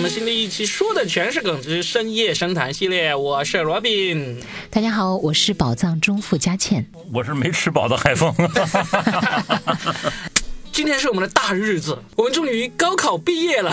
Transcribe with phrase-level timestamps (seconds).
[0.00, 4.40] 们新的一期说的全是梗之深夜深谈系列，我是罗宾。
[4.70, 6.86] 大家好，我是宝藏中富佳倩。
[7.12, 8.34] 我是没吃饱的海峰。
[10.72, 13.70] 今天是我们的大日子，我们终于高考毕业了。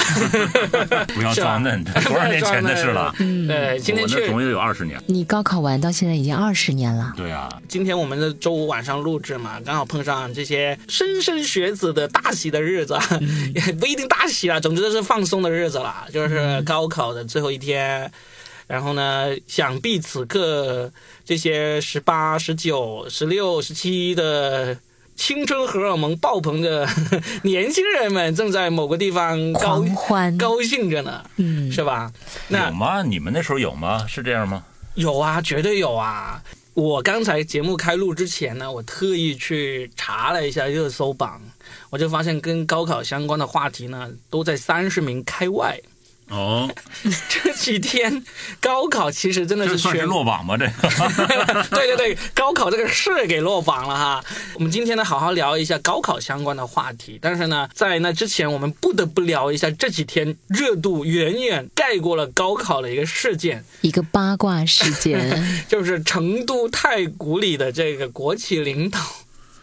[1.16, 3.13] 不要是吧装嫩，多少年前的事了？
[3.20, 5.02] 嗯，对，今天确我那总共有二十年。
[5.07, 13.03] 你高考完到现在已经二十年了，对啊，今天我们的周五晚上录制嘛，刚好碰上这些莘莘学子的大喜的日子，啊
[13.55, 18.11] 也不一定大喜啊，总之都是放松的日子了，就是高考的最后一天。
[18.67, 20.91] 然后呢，想必此刻
[21.23, 24.77] 这些十八、十九、十六、十七的
[25.17, 26.88] 青春荷尔蒙爆棚的
[27.44, 30.38] 年轻人们，正在某个地方高狂欢。
[30.38, 32.12] 高兴着呢，嗯，是吧？
[32.48, 33.02] 那有吗？
[33.02, 34.05] 你们那时候有吗？
[34.08, 34.63] 是这样吗？
[34.94, 36.41] 有啊，绝对有啊！
[36.73, 41.41] 我刚才节目开录之前呢，我特意去查了一下热搜榜，
[41.89, 45.80] 我就发现跟高考相关的话题呢，都在三十名开外。
[46.30, 46.70] 哦，
[47.30, 48.23] 这几天
[48.59, 50.58] 高考其实真的是这算是落榜吗？
[50.58, 54.23] 这个 对对对，高考这个事给落榜了哈。
[54.55, 57.17] 我们今天呢，好好聊一下高考相关的话题。
[57.22, 69.00] 但是呢，在那之前，我们不得不聊一下这几天热度远远盖过了高考的一个事件，一个八卦事件， 就是成都太古里的这个国企领导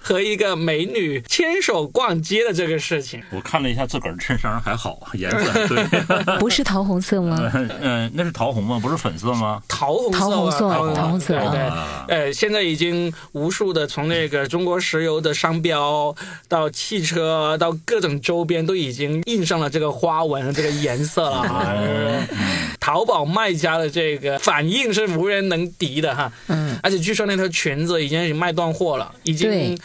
[0.05, 3.23] 和一个美女牵手逛街的这个事情。
[3.31, 5.85] 我看了一下自个儿衬衫还好，颜色对，
[6.39, 7.51] 不是桃红色吗？
[7.81, 8.79] 嗯，那是桃红吗？
[8.81, 9.63] 不是粉色吗？
[9.67, 11.61] 桃红色吧，桃红色啊桃红色对
[12.09, 16.15] 呃，现在已经无数的从那个中国石油的商标
[16.49, 22.23] 到汽车到各种周边都已经印上了这个花纹这个颜色了。
[22.79, 29.79] 淘宝卖家的这个反应是无人能敌的哈，嗯，而且据说那条裙子已经卖断货了，已经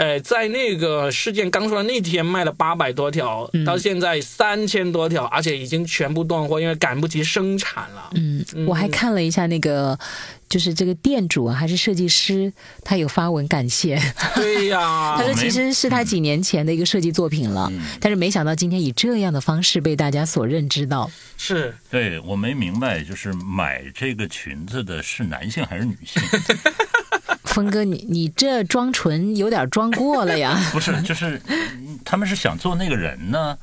[0.00, 0.10] 对。
[0.10, 8.10] 呃，在那个事件刚出来那天卖了八百多条，嗯到现在三千多条，而且已经全部断货，因为赶不及生产了。
[8.14, 9.98] 嗯，我还看了一下那个，
[10.48, 12.50] 就是这个店主啊，还是设计师，
[12.82, 14.00] 他有发文感谢，
[14.34, 21.10] 对呀， 他说其实是他几年前的一个设计作品了，嗯但是没想到今天以这样的方式被大家所认知到。
[21.36, 26.22] 是对我没明白，就是买这个裙子的是男性还是女性？
[27.50, 30.58] 峰哥，你你这装纯有点装过了呀。
[30.72, 33.56] 不是，就是嗯他们是想做那个人呢，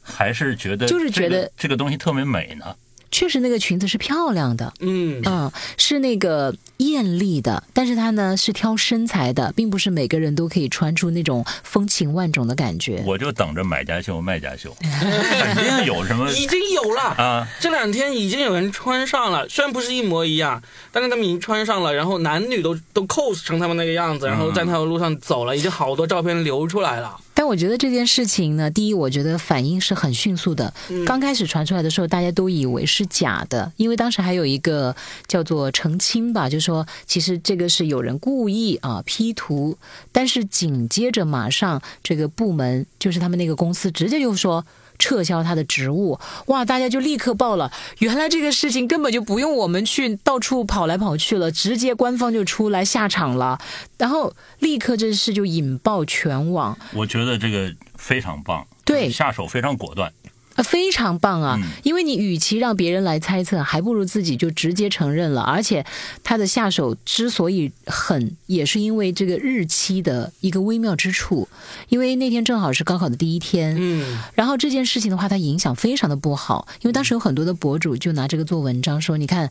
[0.00, 2.74] 还是觉得就是觉得这个这个东西特别美呢？
[3.10, 6.54] 确实那个裙子是漂亮的，嗯，嗯，是那个
[6.90, 13.02] 艳丽的，但是它呢是挑身材的，并不是每个人都可以穿出那种风情万种的感觉。
[13.06, 17.02] 我就等着买家秀卖家秀， 肯定有什么已经有了。
[17.02, 17.48] 啊？
[17.60, 27.16] 这两天已经有人穿上了，虽然不是一模一样，但是他们已经穿上了，然后男女都都 cos 成他们那个样子，然后在那条路上走了，已经好多照片流出来了。
[27.34, 30.72] 但我觉得这件事情呢，第一，我觉得反应是很迅速的。
[31.06, 34.94] 刚开始传出来的时候，大家都以为是假的，因为当时还有一个
[35.26, 39.76] 叫做澄清吧，就说其实这个是有人故意啊 P 图，
[40.10, 44.64] 但是紧接着马上这个部门就是他们那个公司直接就说。
[44.98, 46.16] 撤销他的职务，
[46.46, 46.64] 哇！
[46.64, 47.72] 大家就立刻报了。
[47.98, 53.58] 原来这个事情根本就不用我们去到处跑来跑去了，直接官方就出来下场了。
[53.98, 60.12] 然后立刻这事就引爆全网，我觉得这个非常棒，对下手非常果断。
[60.54, 61.58] 啊，非常棒啊！
[61.62, 65.42] 嗯因为你与其让别人来猜测，还不如自己就直接承认了。
[65.42, 65.84] 而且
[66.22, 71.48] 他的下手之所以狠，也是因为这个日期的一个微妙之处。
[71.88, 79.50] 因为那天正好是高考的第一天，嗯，然后这件事情的话，它影响非常的不好，因为当时有很多的博主就拿这个做文章，说你看，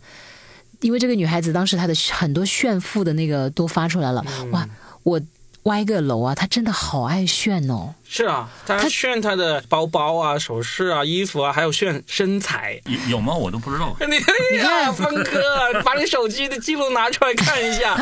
[0.79, 4.67] 因为这个女孩子当时她的很多炫富的那个都发出来了，哇，
[5.03, 5.21] 我
[5.63, 7.93] 歪个楼啊，他真的好爱炫哦。
[8.07, 12.81] 是啊，他他炫他的包包啊、首饰啊、衣服啊，还有炫身材。
[12.85, 13.33] 有有吗？
[13.35, 13.95] 我都不知道。
[14.01, 14.15] 你
[14.57, 17.95] 你看，峰哥， 把你手机的记录拿出来看一下。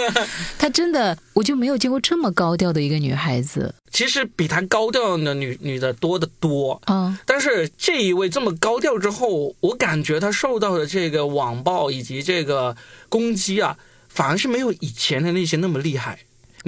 [0.58, 6.80] 他真的，我就没有见过这么高调的一个女孩子其实比他高调的女女的多得多。
[6.84, 7.18] 啊。
[7.24, 12.76] 但是这一位这么高调之后，我感觉他受到的这个网暴以及这个
[13.08, 13.76] 攻击啊，
[14.08, 16.18] 反而是没有以前的那些那么厉害。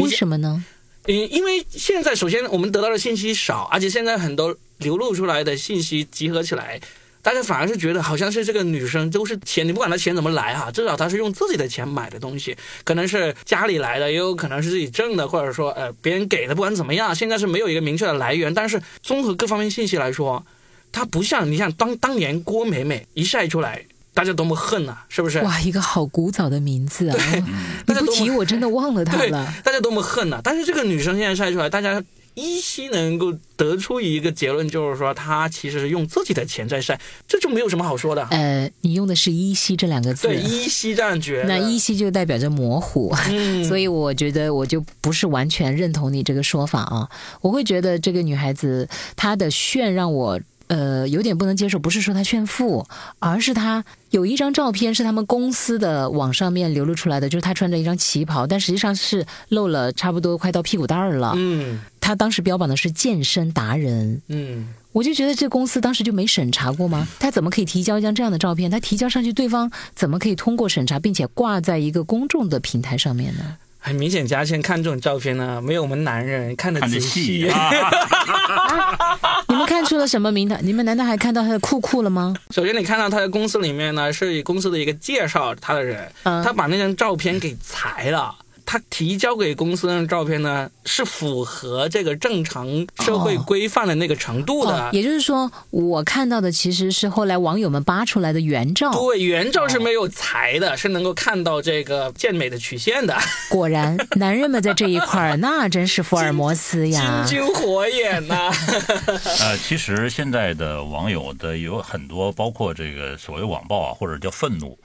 [0.00, 0.64] 你为什么呢？
[1.06, 6.80] 嗯，因为现在首先我们得到的信息少，而且现在很多流露出来的信息集合起来，
[7.22, 18.52] 大家反而是觉得好像是这个女生都是钱，你不管她钱怎么来哈，至少她是用自己的钱买的东西，可能是家里来的，也有可能是自己挣的，或者说呃别人给的，不管怎么样，现在是没有一个明确的来源。
[18.52, 20.44] 但是综合各方面信息来说，
[20.92, 25.40] 她不像你像当当年郭美美一晒出来，大家多么恨呐、是不是？
[25.40, 27.16] 哇，一个好古早的名字啊！
[27.86, 32.02] 你不提我真的忘了她对了。，大家多么恨呐、但是这个女生现在晒出来，大家
[32.34, 38.24] 依稀能够得出一个结论，就是说她其实是用自己的钱在晒，这就没有什么好说的。
[38.30, 41.48] 呃，你用的是依稀这两个字，对，依稀这样觉得。
[41.48, 47.08] 那依稀就代表着模糊，嗯 所以我觉得我就不是完全认同你这个说法啊。
[47.40, 52.86] 我会觉得这个女孩子她的炫让我呃有点不能接受，不是说他炫富，
[53.18, 61.34] 而是他有一张照片是他们公司的网上面流露出来的，就是他穿着一张旗袍，但实际上是露了差不多快到屁股蛋儿了。
[61.36, 67.06] 嗯她当时标榜的是健身达人，嗯，我就觉得这公司当时就没审查过吗？
[67.18, 68.70] 他怎么可以提交一张这样的照片？
[68.70, 73.56] 他提交上去，对方怎么可以通过审查，并且挂在一个公众的平台上面呢？
[73.80, 77.50] 很明显，嘉倩看这种照片呢，没有我们男人看得仔细
[79.48, 80.58] 你们看出了什么名堂？
[80.62, 82.34] 你们难道还看到他的酷酷了吗？
[82.50, 88.34] 首先，你看到他的公司里面呢，是以公司的一个介绍他的人，嗯他把那张照片给裁了。
[88.70, 94.70] 他提交给公司的照片呢，是符合这个正常社会规范的那个程度的。
[94.70, 98.92] 哦，也就是说，我看到的其实是后来网友们扒出来的原照。
[98.92, 103.18] 对，原照是没有裁的，是能够看到这个健美的曲线的，
[103.50, 107.24] 果然，男人们在这一块儿那真是福尔摩斯呀！
[107.26, 108.52] 金睛火眼呐、
[109.42, 114.78] 呃，其实现在的网友的有很多，包括这个所谓网暴啊，或者叫愤怒，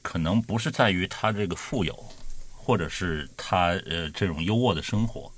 [0.00, 1.94] 可能不是在于他这个富有，
[2.68, 5.32] 或者是他呃这种优渥的生活，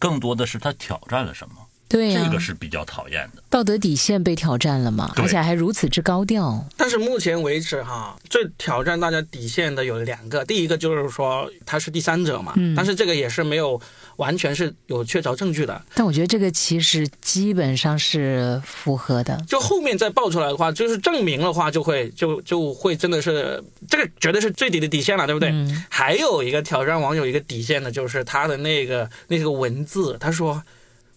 [0.00, 1.54] 更多的是他挑战了什么，
[1.88, 3.42] 对呀、这个是比较讨厌的。
[3.48, 6.66] 道德底线被挑战了嘛，而且还如此之高调。
[6.76, 13.80] 但是目前为止哈，最挑战大家底线的有两个，第一个就是说他是第三者嘛，嗯但是这个也是没有
[14.16, 15.82] 完全是有确凿证据的。
[15.94, 19.42] 但我觉得这个其实基本上是符合的。
[19.48, 25.50] 就后面再爆出来的话，就是证明的话，就会就就会真的是这个绝对是最低的底线了，对不对？
[25.50, 30.62] 嗯还有一个挑战网友一个底线的，就是他的那个那个文字，他说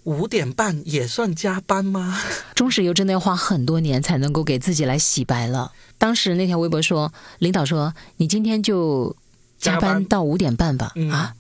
[0.04, 2.20] 五点半也算加班吗？
[2.54, 5.72] 中石油真的要花很多年才能够给自己来洗白了。
[5.98, 9.16] 当时那条微博说，领导说你今天就
[9.58, 11.34] 加加班班到五点半吧，嗯啊，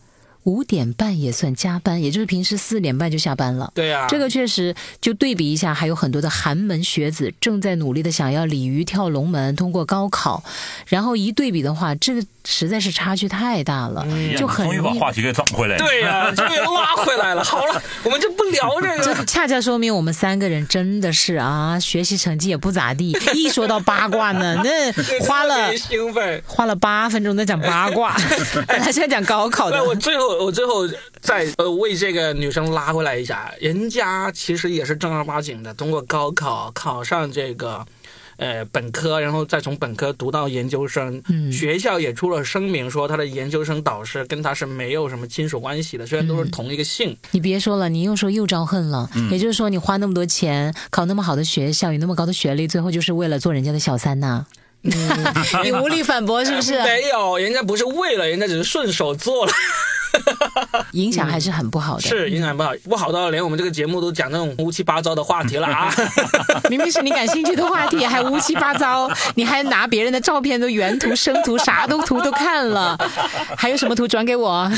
[0.45, 3.71] 五点半也算加班，也就是平时四点半就下班了。
[3.75, 10.43] 对啊，这个确实，就对比一下，还有很多的寒门学子正在努力的想要鲤鱼跳龙门，通过高考，
[10.87, 14.05] 然后一对比的话，这个实在是差距太大了，
[14.37, 15.05] 就很容易把。
[15.05, 15.85] 话题给整回来了。
[15.85, 17.43] 对呀、终于拉回来了。
[17.43, 19.25] 好了，我们就不聊这个 这。
[19.25, 23.17] 恰恰说明我们三个人真的是啊，学习成绩也不咋地。
[23.35, 26.41] 一说到八卦呢，那花了 别兴奋。
[26.45, 28.15] 花了八分钟在讲八卦，
[28.67, 29.87] 本来是在讲高考的对，。
[29.87, 30.87] 我最后我最后
[31.21, 37.85] 再呃为这个女生拉回来一下，人家其实也是正儿八经的，通过高考考上这个。
[38.37, 47.15] 呃，本科，然后再从本科读到研究生，嗯学校也出了声明说他的研究生导师跟他是没有什么亲属关系的，虽然都是同一个姓。
[47.31, 49.09] 你别说了，你又说又招恨了。
[49.31, 54.45] 也就是说，你花那么多钱考那么好的学校，有那么高的学历，最后就是为了做人家的小三呐、
[55.63, 56.73] 你无力反驳是不是？
[56.83, 59.53] 没有，人家不是为了，人家只是顺手做了，
[60.93, 62.01] 影响还是很不好的。
[62.01, 65.93] 是影响不好，不好到连我们这个节目都讲那种乌七八糟的话题了啊！
[66.69, 72.97] 明明是你感兴趣的话题，还乌七八糟，你还拿别人的照片都原图、生图，啥都图都看了，
[73.57, 74.69] 还有什么图转给我？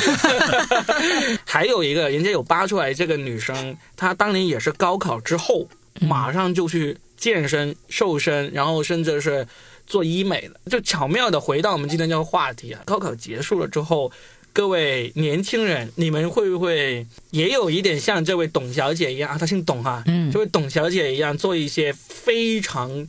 [1.45, 5.67] 还有一个，人家有扒出来，这个女生她当年也是高考之后，
[6.01, 9.47] 马上就去健身、瘦身，然后甚至是
[9.85, 12.81] 做医美的，就巧妙的回到我们今天这个话题啊。
[12.85, 14.11] 高考结束了之后，
[14.57, 19.37] 各位年轻人，你们会不会也有一点像这位董小姐一样啊？
[19.37, 23.07] 她姓董哈、嗯这位董小姐一样，做一些非常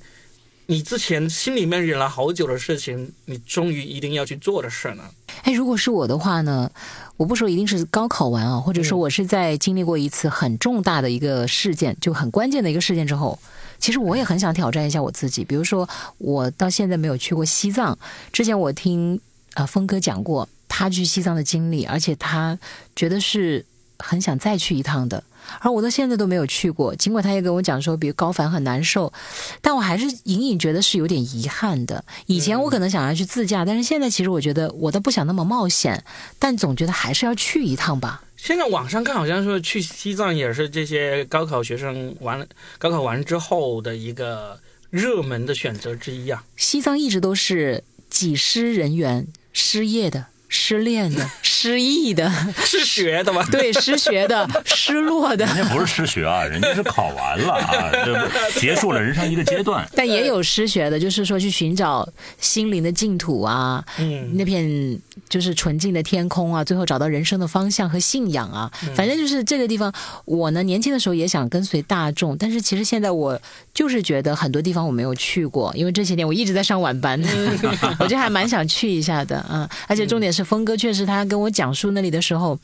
[0.66, 5.04] 你之前心里面忍了好久的事情，你终于一定要去做的事呢？
[5.44, 6.70] 哎，如果是我的话呢，
[7.16, 13.38] 我不说一定是高考完啊，或者说嗯我是在经历过一次很重大的一个事件，就很关键的一个事件之后，
[13.78, 15.42] 其实我也很想挑战一下我自己。
[15.42, 15.88] 比如说，
[16.18, 17.98] 我到现在没有去过西藏，
[18.34, 19.18] 之前我听
[19.54, 22.58] 啊、呃峰哥讲过他去西藏的经历，而且他
[22.94, 23.64] 觉得是
[23.98, 25.24] 很想再去一趟的。
[25.60, 29.10] 而我到现在都没有去过，尽管他也跟我讲说，比如高反很难受，
[29.62, 32.04] 但我还是隐隐觉得是有点遗憾的。
[32.26, 36.04] 以前我可能想要去自驾，但是现在其实我觉得我都不想那么冒险，
[36.38, 38.22] 但总觉得还是要去一趟吧。
[38.36, 42.46] 现在网上看好像说去西藏也是这些高考学生完了
[42.76, 44.60] 高考完之后的一个
[44.90, 46.44] 热门的选择之一啊。
[46.56, 52.30] 西藏一直都是几失人员失业的失恋的、 失忆的、
[52.64, 53.46] 失学的吗？
[53.50, 59.86] 对失学的、 失落的，人家不是失学啊，人家是考完了啊， 这不结束了人生一个阶段。
[59.94, 62.08] 但也有失学的，就是说去寻找
[62.40, 68.70] 心灵的净土啊，嗯那片就是纯净的天空啊，最后找到人生的方向和信仰啊。
[68.94, 69.92] 反正就是这个地方，
[70.24, 73.38] 我呢年轻的时候也想跟随大众，但是其实现在我
[73.74, 77.20] 就是觉得很多地方我没有去过，因为这些年我一直在上晚班，
[77.98, 82.58] 我就还蛮想去一下的，嗯，而且重点是峰哥确实他跟我讲述那里的时候，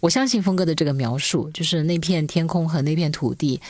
[0.00, 3.60] 我相信峰哥的这个描述，就是那片天空和那片土地。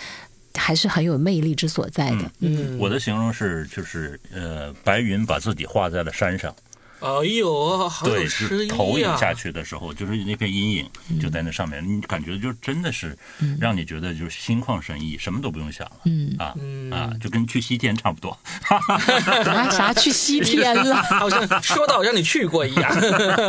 [0.54, 6.52] 还是很有魅力之所在的，嗯，我的形容是，就是呃，白云把自己画在了山上，
[7.00, 8.74] 哎呦，好，有诗意啊！
[8.74, 10.90] 投影下去的时候，就是那片阴影
[11.20, 13.16] 就在那上面，你感觉就真的是
[13.60, 18.36] 让你觉得就是心旷神怡，什么都不用想了，嗯啊嗯啊，就跟去西天差不多。
[18.68, 20.96] 啊，啥去西天了？
[21.20, 22.90] 好像说到好像你去过一样。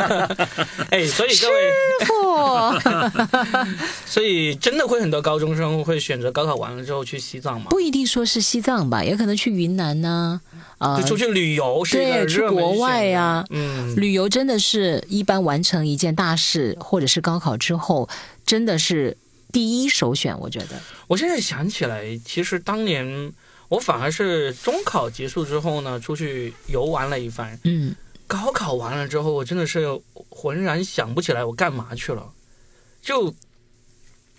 [0.92, 1.74] 哎，所以各位，
[2.06, 2.80] 不，
[4.06, 7.68] 所以真的会很多高中生会选择高考完了之后去西藏吗？
[7.72, 10.49] 不一定说是西藏吧，也可能去云南呢、啊，
[10.98, 18.08] 就出去旅游对，去国外呀、择嗯，旅游真的是一般完成一件大事，或者是高考之后，
[18.46, 19.18] 真的是
[19.52, 20.40] 第一首选。
[20.40, 23.32] 我觉得，我现在想起来，其实当年
[23.68, 27.60] 我反而是中考结束之后呢，出去游玩了一番。
[27.64, 27.96] 嗯，
[28.28, 29.88] 高考完了之后，我真的是
[30.30, 32.32] 浑然想不起来我干嘛去了，
[33.02, 33.34] 就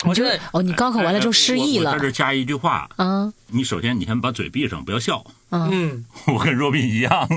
[0.07, 5.19] 我觉得哦，你高考完了之后失忆了在这加一句话，啊你首先你先把嘴闭上，不要笑。
[5.51, 7.29] 啊嗯， 我跟若斌一样，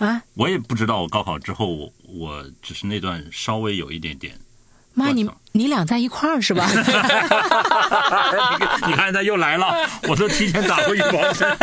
[0.00, 0.22] 啊！
[0.34, 4.34] 我也不知道我高考之后，我我只是那段稍微有一点点。
[4.94, 6.66] 妈，你你俩在一块儿是吧？
[8.88, 11.56] 你看他又来了，我都提前打过预防针。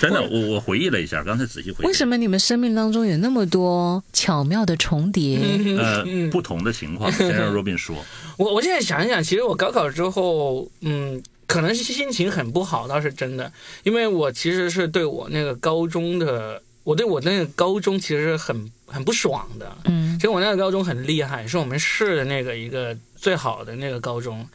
[0.00, 1.86] 真的，我我回忆了一下，刚才仔细回忆。
[1.86, 5.38] 为什么你们生命当中有那么多巧妙的重叠？
[5.78, 7.96] 呃，不同的情况， 先让若斌说。
[8.36, 13.50] 我我现在想一想，其实我高考之后，嗯，可能是心情很不好，倒是真的，
[13.84, 19.76] 因为我其实是对我那个高中的，我对我那个高中其实很很不爽的。
[19.86, 24.46] 嗯其实我那个高中很厉害，是我们市的那个一个最好的那个高中。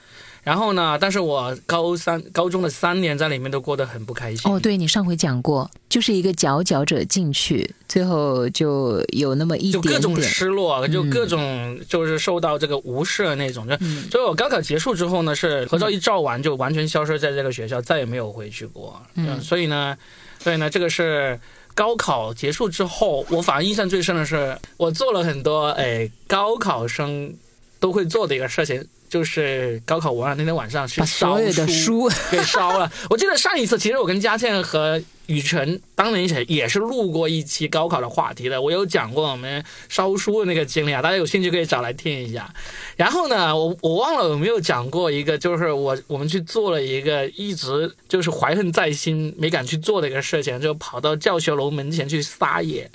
[0.43, 4.51] 然后呢，但是我高三高中的三年在里面都过得很不开心。
[4.51, 10.33] 哦，对你上回讲过，就是一个佼佼者进去，最后就有那么一就各种点点。
[10.33, 13.67] 失落，就嗯各种就是受到这个无视的那种。
[13.67, 19.00] 就嗯所以我高考结束之后呢，是合照一照完就完全消失在这个学校，再也没有回去过。
[19.13, 19.95] 嗯所以呢，
[20.39, 21.39] 所以呢，这个是
[21.75, 27.31] 高考结束之后，我反而印象最深的是，我做了很多哎高考生
[27.79, 28.83] 都会做的一个事情。
[29.11, 32.89] 就是高考完了那天晚上去把烧所有的书 给烧了。
[33.09, 42.49] 我记得上一次，其实我跟佳倩和雨辰当年也也是录过一期高考的话题的，我有讲过我们烧书的那个经历啊，大家有兴趣可以找来听一下。
[42.95, 52.89] 然后呢，我我忘了有没有讲过一个，就是我我们去做了一个一直就是怀恨在心没敢去做的一个事情，就跑到教学楼门前去撒野。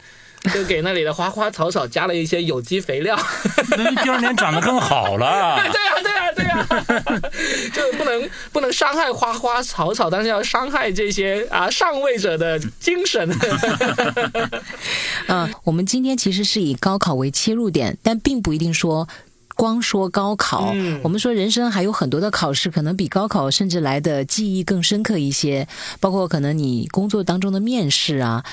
[0.54, 3.18] 就给那里的花花草草加了一些有机肥料，
[3.76, 5.56] 那你第二年长得更好了。
[5.72, 6.00] 对呀、
[7.72, 13.28] 就不能不能伤害花花草草，但是要伤害这些啊上位者的精神。
[15.28, 19.08] 嗯，我们今天其实是以高考为切入点，但并不一定说。
[19.58, 25.66] 光说高考，嗯我们说人生还有很多的考试，可能比高考甚至来的记忆更深刻一些。
[25.98, 28.44] 包括可能你工作当中的面试啊，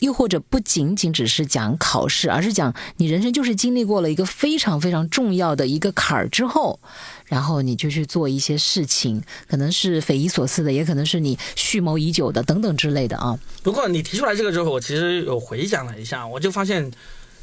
[0.00, 6.80] 又或者不仅仅只是讲考试，而是讲你人生就是经历过了一个非常非常重要的一个坎儿之后，
[7.28, 13.38] 然后你就去做一些事情，可能是匪夷所思的，也可能是你蓄谋已久的等等之类的啊。
[13.62, 16.90] 不过你提出来这个之后，我其实有回想了一下，我就发现，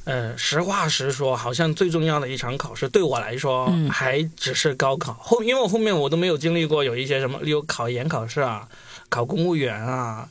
[0.05, 5.13] 呃，实话实说，好像最重要的一场考试对我来说，嗯还只是高考。
[5.19, 8.67] 后因为我后面我都没有经历过有一些什么，例如考研考试啊，
[9.09, 10.27] 考公务员啊，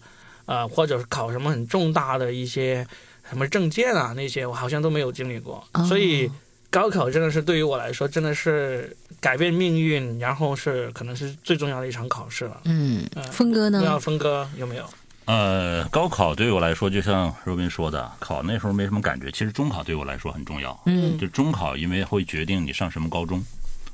[0.46, 2.86] 呃，或者是考什么很重大的一些
[3.28, 5.64] 什么证件啊那些，我好像都没有经历过。
[5.72, 6.30] 哦所以
[6.74, 12.62] 高考真的是对于我来说，真的是改变命运，然后是可能是最重要的一场考试了。
[12.64, 13.96] 嗯嗯，峰哥呢？
[14.00, 14.84] 峰哥有没有？
[15.26, 19.30] 呃，高考对我来说，就像若斌说的，考那时候没什么感觉。
[19.30, 20.76] 其实中考对我来说很重要。
[20.86, 23.40] 嗯就中考，因为会决定你上什么高中。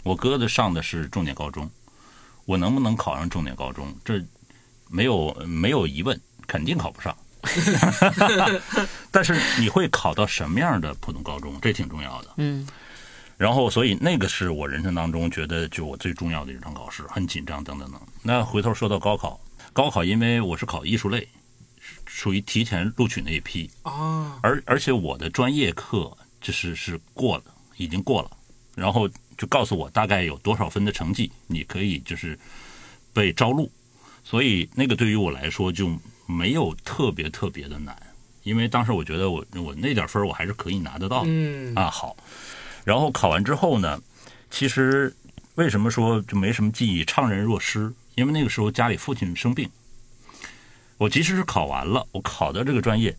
[0.02, 1.70] 我哥的上的是重点高中，
[2.46, 4.24] 我能不能考上重点高中，这
[4.88, 7.14] 没有没有疑问，肯定考不上。
[9.10, 12.30] 但是你会考到什么样的普通高中，这挺重要的。
[12.36, 12.66] 嗯
[13.36, 17.98] 然后，所以那个是我人生当中觉得就我最重要的一场考试，很紧张等等等。
[18.22, 19.40] 那回头说到高考，
[19.72, 21.26] 高考因为我是考艺术类，
[22.04, 27.44] 属于提前录取那一批，啊，而而且我的专业课就是是过了，
[27.78, 28.30] 已经过了，
[28.74, 32.38] 然后就告诉我大概有多少分的成绩，你可以就是
[33.14, 33.72] 被招录。
[34.24, 35.90] 所以那个对于我来说就
[36.26, 37.96] 没有特别特别的难，
[38.42, 41.28] 因为当时我觉得我我那点分我还是可以拿得到的。
[41.30, 42.16] 嗯啊，好。
[42.84, 44.00] 然后考完之后呢，
[44.50, 45.14] 其实
[45.56, 47.92] 为什么说就没什么记忆，怅然若失？
[48.14, 49.68] 因为那个时候家里父亲生病。
[50.98, 53.16] 我即使是考完了，我考的这个专业，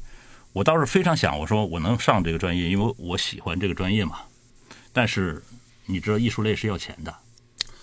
[0.53, 4.19] 我倒是非常想，我说我能上这个专业，因为我喜欢这个专业嘛。
[4.93, 5.41] 但是
[5.85, 7.15] 你知道，艺术类是要钱的，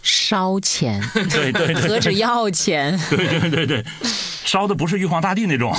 [0.09, 2.99] 烧钱，对对对，何止要钱？
[3.11, 3.85] 对对对对，
[4.45, 5.75] 烧的不是玉皇大帝那种，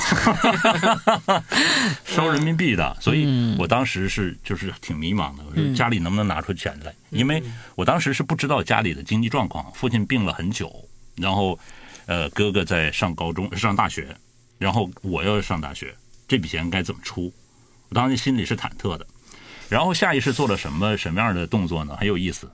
[2.05, 6.93] 烧人民币的，所以我当时是就是挺迷茫的，我说家里能不能拿出钱来？
[7.09, 7.41] 因为
[7.73, 10.71] 我当时是不知道家里的经济状况，父亲病了很久，
[11.15, 11.57] 然后
[12.05, 14.15] 呃哥哥在上高中上大学，
[14.59, 15.95] 然后我要上大学，
[16.27, 17.33] 这笔钱该怎么出？
[17.89, 19.07] 我当时心里是忐忑的，
[19.67, 21.97] 然后下意识做了什么什么样的动作呢？
[21.97, 22.47] 很有意思，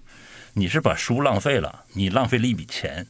[0.57, 3.05] 你是把书浪费了，你浪费了一笔钱。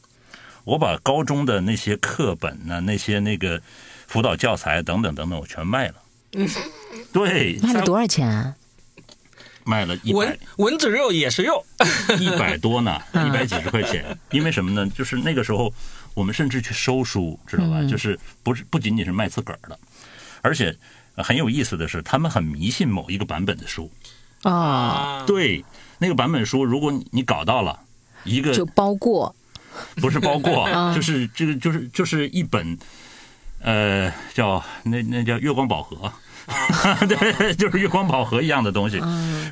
[0.64, 3.62] 我把高中的那些课本呢、那些那个
[4.08, 5.94] 辅导教材等等等等，我全卖了。
[7.12, 8.56] 对，卖了多少钱啊？
[9.62, 11.64] 卖了一百蚊蚊子肉也是肉，
[12.18, 14.04] 一百多呢，一百几十块钱。
[14.32, 14.84] 因为什么呢？
[14.90, 15.72] 就是那个时候
[16.14, 17.84] 我们甚至去收书，知道吧？
[17.84, 19.78] 就是不是不仅仅是卖自个儿的，
[20.42, 20.76] 而且
[21.14, 23.88] 呃很有意思的是，他们很迷信某一个版本的书。
[24.42, 25.64] 哦，啊，对，
[25.98, 27.78] 那个版本书，如果你你搞到了
[28.24, 29.34] 一个就包过
[29.96, 32.76] 不是包括 啊，就是这个就是就是一本，
[33.60, 36.12] 呃，叫那那叫 月光宝盒，
[37.08, 39.00] 对，就是月光宝盒一样的东西。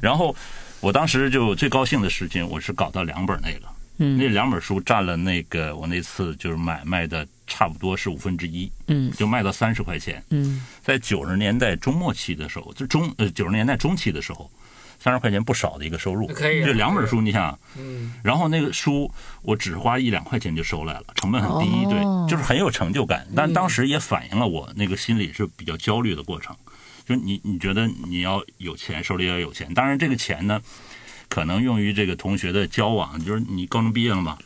[0.00, 0.34] 然后
[0.80, 3.66] 我当时就最高兴的事情，我是搞到两本那个，
[3.98, 10.22] 嗯那两本书占了那个我那次就是买卖的差不多是五分之一，嗯就卖到三十块钱。
[10.30, 14.50] 嗯在九十年代中末期的时候，就中呃九十年代中期的时候，
[14.98, 16.26] 三十块钱不少的一个收入。
[16.28, 19.10] 可以啊这两本书，你想，嗯，然后那个书
[19.42, 23.26] 我只花一两块钱就收来了，成本很低，哦对，就是很有成就感。
[23.34, 26.56] 但当时也反映了我那个心里是比较焦虑的过程，
[27.06, 30.60] 就是你你觉得你要有钱，手里要有钱，当然这个钱呢，
[31.28, 34.38] 可能用于这个同学的交往，就是你高中毕业了嘛，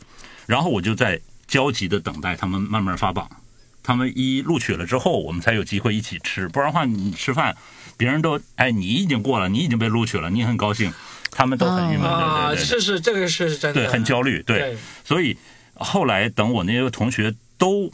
[0.45, 3.29] 然后我就在焦急的等待他们慢慢发榜。
[3.89, 7.57] 他们一录取了之后，我们才有机会一起吃，不然的话，你吃饭，
[7.97, 10.93] 别人都哎，你已经过了，你已经被录取了，你很高兴，
[11.31, 12.65] 他们都很郁闷，啊，对对对。
[12.65, 14.59] 是是，这个是真的，对，很焦虑，对。
[14.59, 15.35] 对，所以
[15.73, 17.91] 后来等我那些同学都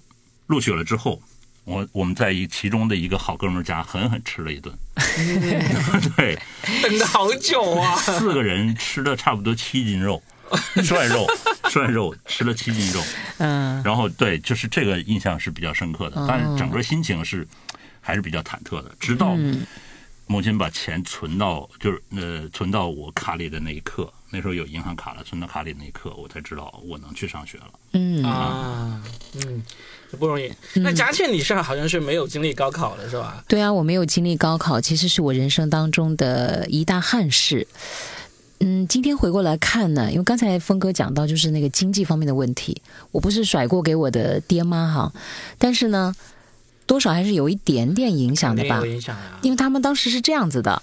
[0.48, 1.22] 录取了之后，
[1.64, 4.78] 我我们在一其中的一个好哥们儿家狠狠吃了一顿，
[6.18, 6.38] 对，
[6.84, 10.22] 等了好久啊，四个人吃了差不多七斤肉，
[10.84, 11.28] 涮肉，
[11.70, 13.02] 涮肉吃了七斤肉，
[13.38, 17.48] 嗯然后对，就是这个印象是比较深刻的，但是整个心情是
[18.02, 19.36] 还是比较忐忑的，直到
[20.28, 27.66] 母亲把钱存到就是呃存到我卡里的那一刻，那时候有银行卡了，存到卡里那一刻，我才知道我能去上学了。
[27.94, 29.02] 嗯啊，
[29.36, 29.62] 嗯，
[30.20, 30.52] 不容易。
[30.76, 33.44] 那佳倩，你是好像是没有经历高考的是吧？
[33.48, 37.68] 对啊，我没有经历高考，其实是我人生当中的一大憾事。
[38.60, 45.14] 嗯，今天回过来看呢，因为刚才峰哥讲到就是那个经济方面的问题，我不是甩锅给我的爹妈哈，
[45.58, 46.16] 但是呢，
[46.86, 49.40] 多少还是有一点点影响的吧有，影响啊。
[49.42, 50.82] 因为他们当时是这样子的，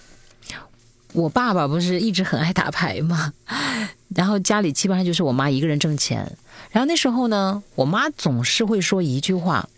[1.15, 3.33] 我爸爸不是一直很爱打牌嘛，
[4.15, 6.37] 然后家里基本上就是我妈一个人挣钱，
[6.71, 9.69] 然后那时候呢，我妈总是会说一句话，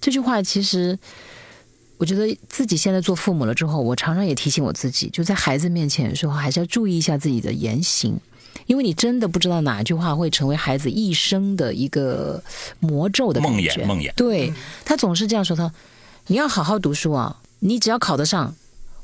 [0.00, 0.98] 这句话其实。
[2.02, 8.18] 我觉得自己现在做父母了之后，我常常也提醒我自己，就在孩子面前的时候，还是要注意一下自己的言行，
[8.66, 12.42] 因为你真的不知道哪句话会成为孩子一生的一个
[12.80, 13.56] 魔咒的梦。
[13.56, 14.52] 魇梦魇对
[14.84, 15.72] 他总是这样说他，
[16.26, 18.52] 你要好好读书啊，你只要考得上，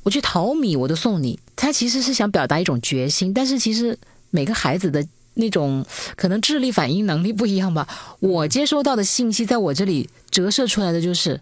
[0.02, 1.38] 我去淘米我都送你。
[1.54, 3.96] 他其实是想表达一种决心，但是其实
[4.30, 7.86] 每个孩子的那种可能智力反应能力不一样吧。
[8.18, 11.40] 我接收到的信息，在我这里折射出来的就是。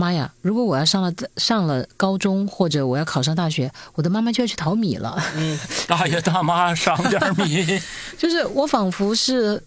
[0.00, 0.32] 妈呀！
[0.40, 5.22] 如果我要上了上了高中，或者我要考上大学，我的妈妈就要去淘米了。
[5.36, 7.66] 嗯大爷大妈赏点米，
[8.16, 9.62] 就是我仿佛是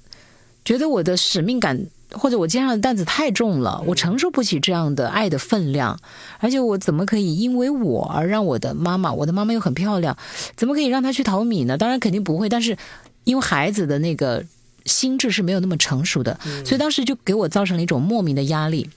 [0.65, 1.79] 觉得我的使命感
[2.13, 5.99] 或者我肩上的担子太重了，我承受不起这样的爱的分量，
[6.39, 10.17] 而且我怎么可以因为我而让我的妈妈，我的妈妈又很漂亮，
[10.55, 11.77] 怎么可以让她去淘米呢？
[11.77, 12.75] 当然肯定不会，但是
[13.23, 14.43] 因为孩子的那个
[14.85, 18.89] 心智是没有那么成熟的，所以当时就给我造成了一种莫名的压力。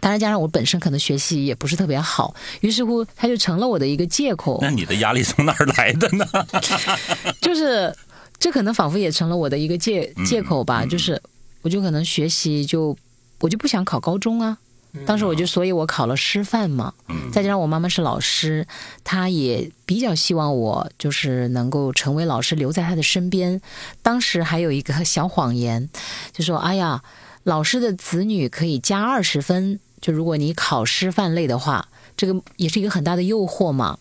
[0.00, 4.58] 当然，加上我本身可能学习也不是特别好，于是乎他就成了我的一个借口。
[4.60, 6.26] 那你的压力从哪儿来的呢？
[7.40, 7.94] 就是
[8.38, 11.20] 这可能仿佛也成了我的一个借嗯借口吧，就是
[11.62, 12.96] 我就可能学习就
[13.40, 14.58] 我就不想考高中啊，
[15.04, 16.92] 当时我就，所以我考了师范嘛，
[17.32, 18.66] 再加上我妈妈是老师，
[19.04, 23.60] 她也比较希望我就是能够成为老师，留在她的身边。
[24.02, 25.88] 当时还有一个小谎言，
[26.32, 27.02] 就说：“哎呀，
[27.42, 33.98] 老师的子女可以加二十分，就如果你考师范类的话，这个也是一个很大的诱惑嘛。”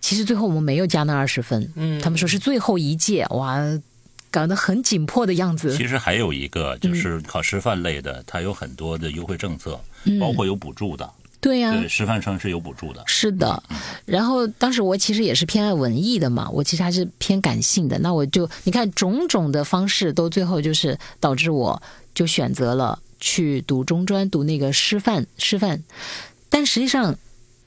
[0.00, 3.58] 其实最后我们没有加那二十分，嗯，他们说是最后一届，哇，
[4.30, 5.76] 搞得很紧迫的样子。
[5.76, 9.78] 其实还有一个就是考师范类的，它有很多的优惠政策，
[10.20, 11.10] 包括有补助的。
[11.40, 13.02] 对呀、对，师范生是有补助的。
[13.06, 13.60] 是的，
[14.04, 17.98] 然后当时我其实也是偏爱文艺的嘛，我其实还是偏感性的。
[17.98, 21.80] 那我就你看种种的方式，都最后就是导致我
[22.14, 25.82] 就选择了去读中专，读那个师范师范。
[26.48, 27.18] 但实际上，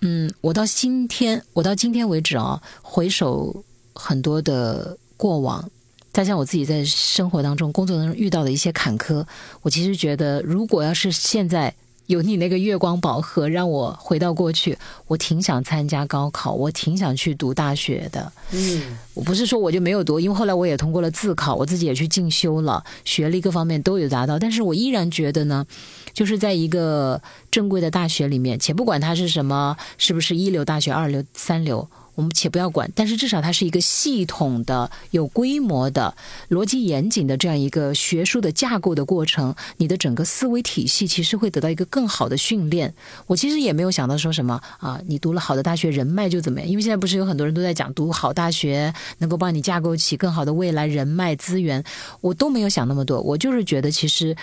[0.01, 5.69] 嗯，我到今天，我到今天为止啊，回首很多的过往，
[6.11, 9.25] 再像我自己在生活当中、工作当中遇到的一些坎坷，
[9.61, 11.73] 我其实觉得，如果要是现在
[12.12, 18.30] 有你那个月光宝盒，让我回到过去，我挺想参加高考，我挺想去读大学的。
[18.52, 25.65] 嗯，我不是说我就没有读，因为后来我也通过了自考，我自己也去进修了，学历各方面都有达到，但是我依然觉得呢，
[26.13, 31.88] 就是在一个正规的大学里面，且不管它是什么，是不是一流大学、二流、三流。
[32.15, 36.13] 我们且不要管，但是至少它是一个系统的、有规模的、
[36.50, 42.93] 逻辑严谨的这样一个学术的架构的过程，你的整个思维体系其实会得到一个更好的训练。
[43.28, 46.69] 我其实也没有想到说什么啊，你读了好的大学，人脉就怎么样？
[46.69, 51.84] 因为现在不是有很多人都在讲读好大学能够帮你架构起更好的未来人脉资源，
[52.19, 53.21] 我都没有想那么多。
[53.21, 54.36] 我就是觉得，其实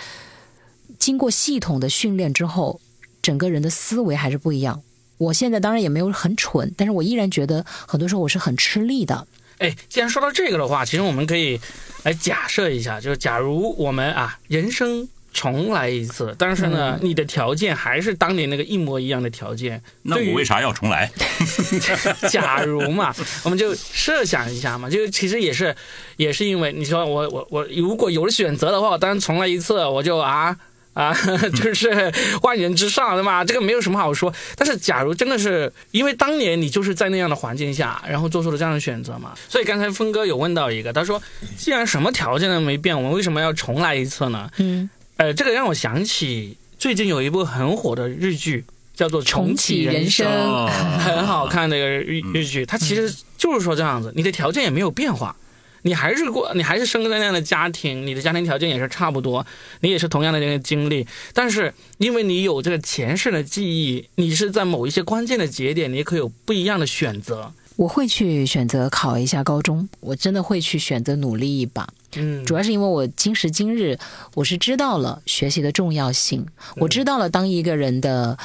[0.97, 2.81] 经过系统的训练之后，
[3.21, 4.81] 整个人的思维还是不一样。
[5.19, 9.27] 我现在当然也没有很蠢，但是我依然觉得很多时候我是很吃力的。
[9.59, 11.59] 哎，既然说到这个的话，其实我们可以
[12.03, 21.11] 来假设一下，就是假如我们啊人生重来一次，但是呢，你的条件还是当年那个一模一样的条件，那我为啥要重来？
[22.31, 25.75] 假如嘛，我们就设想一下嘛，就其实也是，
[26.15, 30.55] 也是因为你说我我我如果有了选择的话，我当然重来一次，我就啊
[30.99, 31.15] 啊，
[31.55, 33.45] 就是万人之上，对吧？
[33.45, 34.33] 这个没有什么好说。
[34.57, 41.21] 但是假如真的是因为当年你就是在那样的环境下，然后做出了这样的选择嘛，所以刚才峰哥有问到一个，他说
[41.57, 44.49] 既然什么条件都没变，我们为什么要重来一次呢？
[44.57, 55.33] 嗯，呃，这个让我想起最近有一部很火的日剧，叫做《重启人生 》。哦很好看的一个日日剧，它其实就是说这样子，你的条件也没有变化，
[55.83, 59.45] 你还是过，你还是生在那样的家庭，你的家庭条件也是差不多，
[59.81, 67.51] 你也是同样的这个经历，但是因为你有这个前世的记忆，你是在某一些关键的节点，你可以有不一样的选择。
[67.77, 71.87] 我会去选择考一下高中，我真的会去选择努力一把。
[72.15, 73.97] 嗯，主要是因为我今时今日，
[74.33, 78.37] 我是知道了学习的重要性，我知道了当一个人的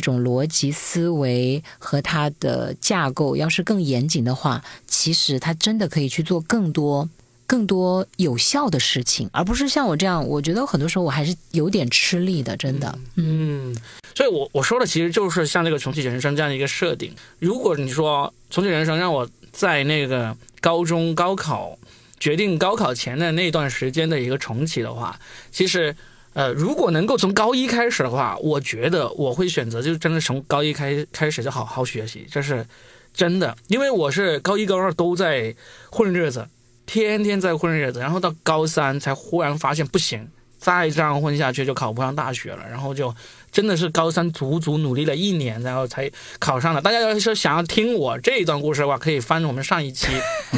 [0.00, 7.08] 种逻辑思维和他的架构要是更严谨的话，其实他真的可以去做更多。
[7.46, 12.98] 更多有效的事情，而不是像我这样，我觉得很多时候我还是有点吃力的，真的。
[13.16, 13.76] 嗯，
[14.14, 17.14] 所以我我说的其实就是像这个重启人生这样的一个设定。
[17.38, 21.78] 如果你说重启人生让我在那个高中高考
[22.18, 25.20] 决定高考前的那段时间的一个重启的话，
[25.52, 25.94] 其实
[26.34, 32.66] 呃，如果能够从高一开始的话，我觉得我会选择就真的从高一开开始就好好学习，这是
[33.14, 35.54] 真的，因为我是高一高二都在
[35.90, 36.46] 混日子，
[36.84, 40.28] 天天在混日子，然后到高三才忽然发现不行。
[40.56, 43.14] 再这样混下去就考不上大学了，然后就
[43.52, 46.80] 真的是高三足足努力了一年，然后才考上了。
[46.80, 50.08] 大家要是想要听我这一段故事的话，可以翻我们上一期，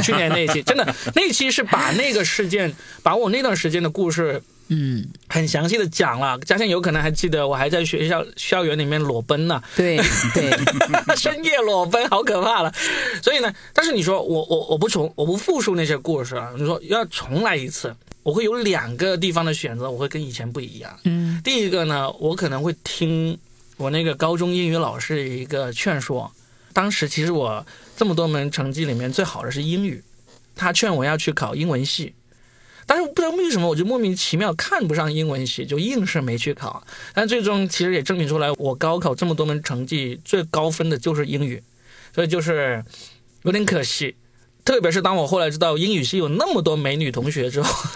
[0.04, 6.38] 去年那一期，真的那期是把那个事件，把我那段时间的故事嗯，很详细的讲了。
[6.40, 9.96] 嘉倩有可能还记得，我还在学校校园里面裸奔呢，对
[10.34, 10.50] 对，
[11.16, 12.72] 深夜裸奔，好可怕了。
[13.22, 20.98] 所以呢，但是你说我我我不重我不复述那些故事啊，你说要重来一次，我会有两个地方的选择，我会跟以前不一样。
[21.04, 23.38] 嗯第一个呢，我可能会听
[23.76, 26.30] 我那个高中英语老师的一个劝说。
[26.72, 27.64] 当时其实我
[27.96, 30.02] 这么多门成绩里面最好的是英语，
[30.54, 32.12] 他劝我要去考英文系，
[32.86, 36.86] 但是我不知道为什么我就莫名其妙看不上英文系，就硬是没去考。
[37.12, 41.62] 但最终其实也证明出来，我高考这么多门成绩最高分的就是英语，
[42.14, 42.84] 所以就是
[43.42, 44.14] 有点可惜。
[44.64, 47.90] 特别是当我后来知道英语系有那么多美女同学之后，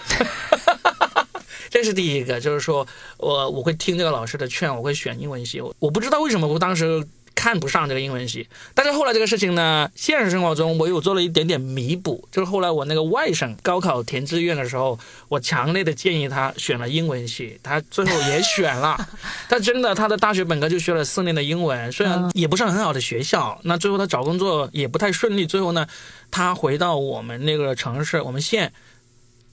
[1.68, 5.61] 这是第一个，就是说我我会听这个老师的劝，我会选英文系。
[5.61, 7.05] 我我不知道为什么我当时
[7.40, 8.46] 看不上这个英文系。
[8.74, 14.98] 但是后来这个事情呢，现实生活中我有做了一点点弥补，就是后来我那个外甥高考填志愿的时候，
[15.29, 19.09] 我强烈的建议他选了英文系，他最后也选了。
[19.48, 25.46] 他真的，他的大学本科就学了四年的英文，虽然也不是很好的学校，那最后他找工作也不太顺利。
[25.46, 25.87] 最后呢，
[26.31, 28.70] 他回到我们那个城市，我们县。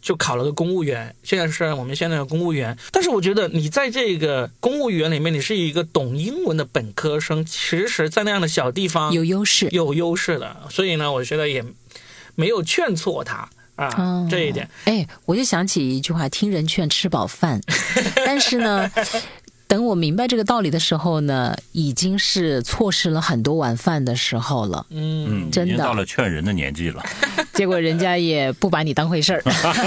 [0.08, 2.78] 就考了个公务员，现在是我们现在的公务员。
[2.94, 10.56] 但是我觉得你在这个公务员里面，你是一个懂英文的本科生，其实，在那样的小地方有优势，有优势的。
[10.70, 11.62] 所以呢，我觉得也
[12.36, 14.70] 没有劝错他啊，这一点。
[14.86, 17.60] 哎，我就想起一句话：听人劝，吃饱饭。
[18.26, 18.90] 但是呢。
[19.68, 24.86] 等我明白这个道理的时候呢，已经是错失了很多晚饭的时候了。
[24.90, 27.04] 嗯，真的到了劝人的年纪了。
[27.54, 29.42] 结果人家也不把你当回事儿。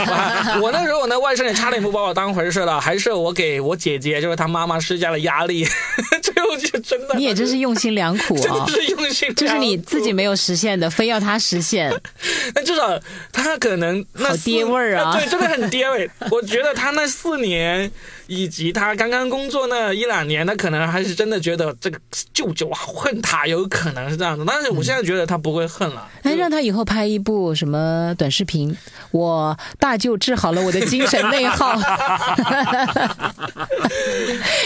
[0.60, 5.64] 我那时候我那外甥也差点不把我当回事了，还是我给我姐姐，就是她妈妈施加了压力。
[6.22, 8.66] 最后就真的，你也真是用心良苦啊！
[8.68, 11.90] 是用心，就是你自己没有实现的，非要他实现。
[12.54, 13.00] 那至少
[13.32, 15.16] 他可能好爹味儿啊！
[15.16, 16.10] 对，真的很爹味。
[16.30, 17.90] 我觉得他那四年。
[18.30, 21.98] 以及他刚刚工作那一两年，他可能还是真的觉得这个
[22.32, 24.44] 舅舅啊恨他，有可能是这样子。
[24.46, 26.08] 但是我现在觉得他不会恨了。
[26.22, 28.76] 哎，让他以后拍一部什么短视频，
[29.10, 31.74] 我大舅治好了我的精神内耗。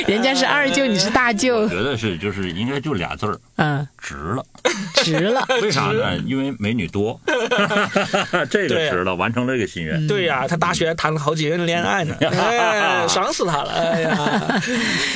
[0.07, 1.57] 人家是二舅，你是大舅。
[1.57, 4.45] 我觉得是，就是应该就俩字儿，嗯，值了，
[5.05, 5.45] 值了。
[5.63, 6.17] 为啥呢？
[6.27, 7.21] 因为美女多，
[8.51, 10.07] 这个值了，完成了这个心愿。
[10.07, 13.63] 对呀，他大学谈了好几任恋爱呢，哎，爽死他。
[13.63, 14.63] 了，哎呀，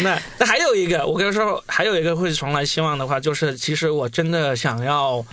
[0.02, 5.24] 那那还有一个，我跟你说，还有一个会重来希望的话，就是其实我真的想要，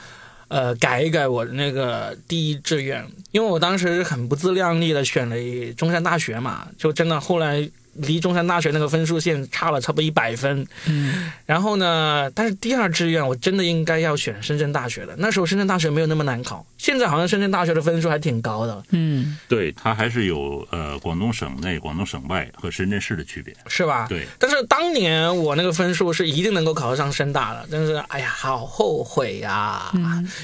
[0.47, 5.35] 呃，改一改我的那个第一志愿，因为我当时很不自量力的选了
[5.77, 7.69] 中山大学嘛，就真的后来。
[7.95, 15.15] 离中山大学那个分数线差了差不多一百分，嗯，然后呢，但是第二志愿我真的应该要选深圳大学的。
[15.17, 18.83] 那时候深圳大学没有那么难考，现在好像深圳大学的分数还挺高的。
[18.89, 24.07] 嗯，对，它还是有呃广东省内、广东省外和深圳市的区别，是吧？
[24.09, 24.27] 对。
[24.37, 29.91] 但是当年我那个分数是一定能够考得上深大的，但是哎呀，好后悔呀！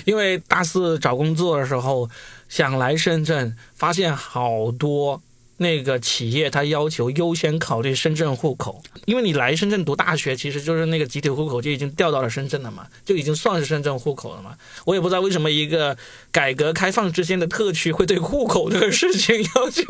[0.05, 2.09] 因为大四找工作的时候
[2.47, 5.21] 想来深圳，发现好多。
[5.61, 14.57] 那个企业他要求优先考虑深圳户口，因为你来深圳读大学，其实就是那个集体户口就已经调到了深圳了嘛，就已经算是深圳户口了嘛。
[14.85, 15.95] 我也不知道为什么一个
[16.31, 19.83] 改革开放之间的特区会对户口这个事情要求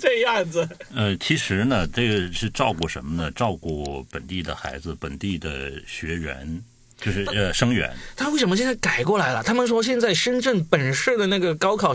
[0.00, 0.66] 这样子。
[0.96, 3.30] 呃，其实呢，这个是照顾什么呢？
[3.32, 6.62] 照顾本地的孩子，本地的学员，
[6.98, 7.94] 就是呃生源。
[8.16, 9.42] 他为什么现在改过来了？
[9.42, 11.94] 他们说现在深圳本市的那个高考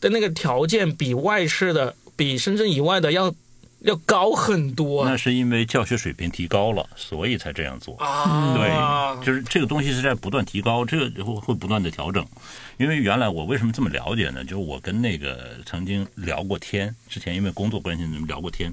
[0.00, 1.92] 的那个条件比外市的。
[2.16, 3.34] 比深圳以外的要
[3.80, 7.96] 要高很多，那是因为教学水平提高了，所以才这样做。
[7.96, 12.24] 啊，对，就是这个东西是在不断提高，这个会会不断的调整。
[12.78, 14.44] 因为原来我为什么这么了解呢？
[14.44, 18.72] 就是我跟那个曾经聊过天，之前因为工作关系聊过天，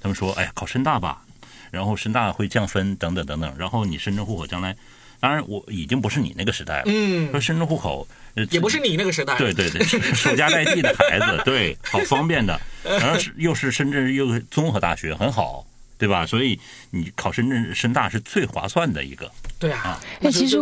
[0.00, 1.22] 他们说，哎呀，考深大吧，
[1.70, 4.76] 然后深大会降分等等等等，然后你深圳户口将来。
[5.20, 6.84] 当然，我已经不是你那个时代了。
[6.86, 8.08] 嗯，说深圳户口，
[8.50, 9.36] 也不是你那个时代。
[9.36, 15.66] 对对对，守家待地的孩子， 对，好方便的，然后是又是深圳又综合大学，很好，
[15.98, 16.24] 对吧？
[16.24, 16.58] 所以
[16.90, 19.30] 你考深圳深大是最划算的一个。
[19.58, 20.56] 对啊，那，其实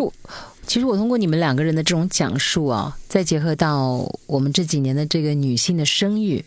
[0.66, 6.44] 其实我通过你们两个人的这种讲述啊，再结合到我们这几年的这个女性的生育。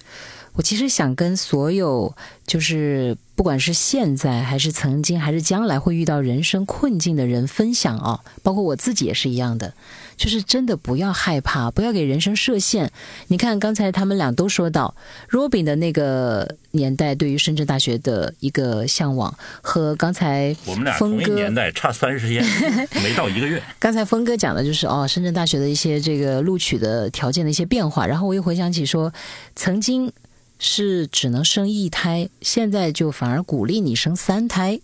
[0.54, 2.14] 我其实想跟所有，
[2.46, 9.74] 就是不管是现在还是曾经还是将来会遇到人生困境的人分享啊，包括我自己也是一样的，
[10.16, 12.92] 就是真的不要害怕，不要给人生设限。
[13.30, 14.94] 你看刚才他们俩都说到
[15.32, 22.46] ，Robin 的那个年代对于深圳大学的一个向往，和刚才我们俩同一年代差三十天，
[23.04, 23.60] 没到一个月。
[23.80, 29.12] 刚才峰哥讲的就是哦，深圳大学的一些这个录取的条件的一些变化，然后我又回想起说
[29.56, 30.14] 曾经。
[30.64, 34.80] 是只能生一胎，现在就反而鼓励你生三胎，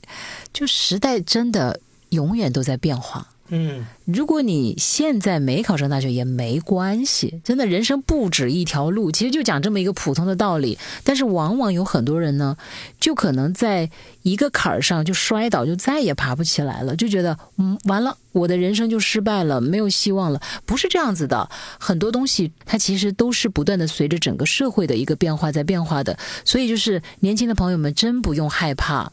[0.51, 3.29] 就时代真的永远都在变化。
[3.49, 10.77] 嗯，如果你现在没考上大学也没关系，真的人生不止一条路，其实就讲这么一个普通的道理。
[11.03, 12.57] 但是往往有很多人呢，
[12.99, 13.89] 就可能在
[14.23, 20.41] 一个坎儿上就摔倒，就再也爬不起来了，就觉得嗯，完了，我的人生就失败了，没有希望了。
[20.65, 26.17] 不是这样子的，很多东西它其实都是不断的随着整个社会的一个变化在变化的。
[26.43, 29.11] 所以就是年轻的朋友们真不用害怕，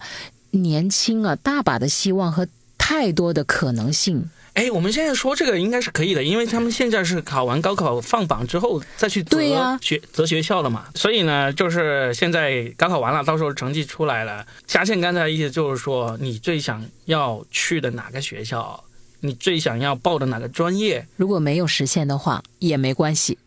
[0.50, 2.48] 年轻啊，大把的希望和。
[2.86, 4.28] 太多的可能性。
[4.52, 9.38] 哎，我们现在说这个应该是可以的，因为他们现在是考完高考放榜之后再去择
[9.80, 10.84] 学择学校了嘛。
[10.94, 14.46] 所以呢，就是现在高考完了，到时候成绩出来了。
[14.66, 18.84] 嘉倩刚才意思就是说，你最想要去的哪个学校？
[19.20, 21.06] 你最想要报的哪个专业。
[21.16, 23.38] 如果没有实现的话，也没关系。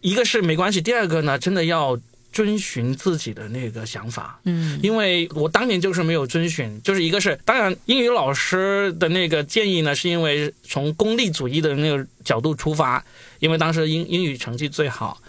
[0.00, 1.98] 一个是没关系，第二个呢，真的要
[2.32, 4.38] 遵循自己的那个想法。
[4.44, 4.78] 嗯。
[4.82, 13.04] 因为我当年就是没有遵循，就是一个是，当然英语老师的那个建议呢，是因为从功利主义的那个角度出发，
[13.38, 15.20] 因为当时英英语成绩最好，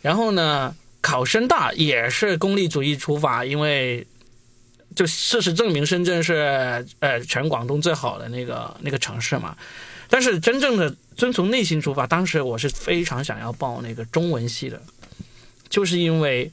[0.00, 4.06] 然后呢，考深大也是功利主义出发，因为
[4.94, 9.56] 就事实证明深圳是呃全广东最好的那个那个城市嘛，
[10.08, 14.80] 但是真正的遵从内心出发，当时我是非常想要报那个中文系的，
[15.72, 16.52] 就是因为。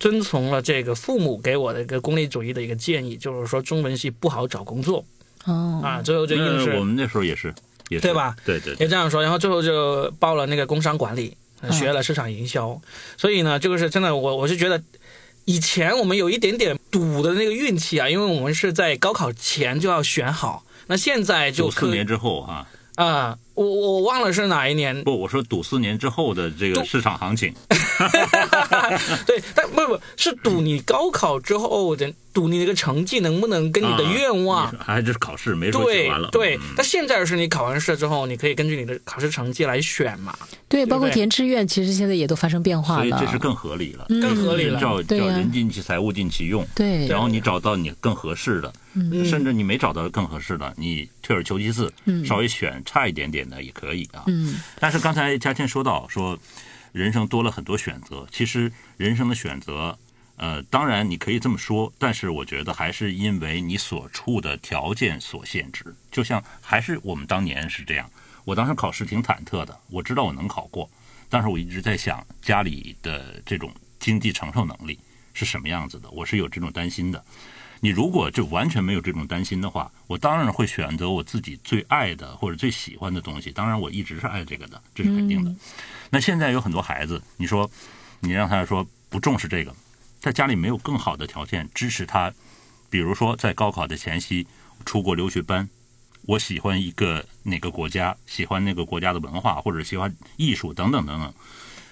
[0.00, 5.02] 遵从了这个父母给我的一个功利主义的一个建议，就是说中文系不好找工作
[5.44, 7.54] 哦啊，最后就硬是我们那时候也是，
[7.88, 8.34] 也是对吧？
[8.44, 12.78] 对对对也这样说，然后最后就报了那个工商管理，呃学了市场营销，
[13.16, 14.82] 所以呢，这个是真的，我我是觉得。
[15.46, 27.54] 以前我们有一点点赌的那个运气啊，因为我们是在高考前就要选好，那现在就四年之后啊、啊、我我忘了是哪一年，不，我说赌四年之后的这个市场行情，
[29.26, 40.36] 对，但不不是赌你高考之后的赌你那个成绩能不能跟你的愿望，啊还是考试没说写对完了，对嗯，但现在是你考完试之后，你可以根据你的考试成绩来选嘛，
[40.68, 43.08] 对，不包括填志愿，其实现在也都发生变化了。
[43.08, 44.80] 所以这是更合理了，嗯更合理了。
[44.80, 46.66] 叫叫人尽其才，物尽其用。
[46.74, 54.24] 对然后你找到你更合适的，嗯甚至你没找到更合适的，你退而求其次，嗯稍微选差一点点的也可以啊。
[54.26, 56.38] 嗯但是刚才嘉倩说到说，
[56.92, 59.98] 人生多了很多选择，其实人生的选择，
[60.36, 65.94] 呃，当然你可以这么说，但是我觉得还是因为你所处的条件所限制。
[66.10, 68.08] 就像还是我们当年是这样，
[68.44, 70.88] 我当时考试挺忐忑的，我知道我能考过，
[71.28, 74.98] 但是我一直在想家里的这种经济承受能力
[75.32, 77.24] 是什么样子的，我是有这种担心的。
[77.84, 83.52] 你如果就完全没有这种担心的话，我当然会选择我自己最爱的或者最喜欢的东西。
[83.52, 85.54] 当然，我一直是爱这个的，这是肯定的。
[86.08, 87.70] 那现在有很多孩子，你说
[88.20, 89.76] 你让他说不重视这个，
[90.18, 92.32] 在家里没有更好的条件支持他，
[92.88, 94.46] 比如说在高考的前夕
[94.86, 95.68] 出国留学班，
[96.22, 101.34] 我喜欢一个哪个国家，喜欢那个国家的文化或者喜欢艺术等等等等，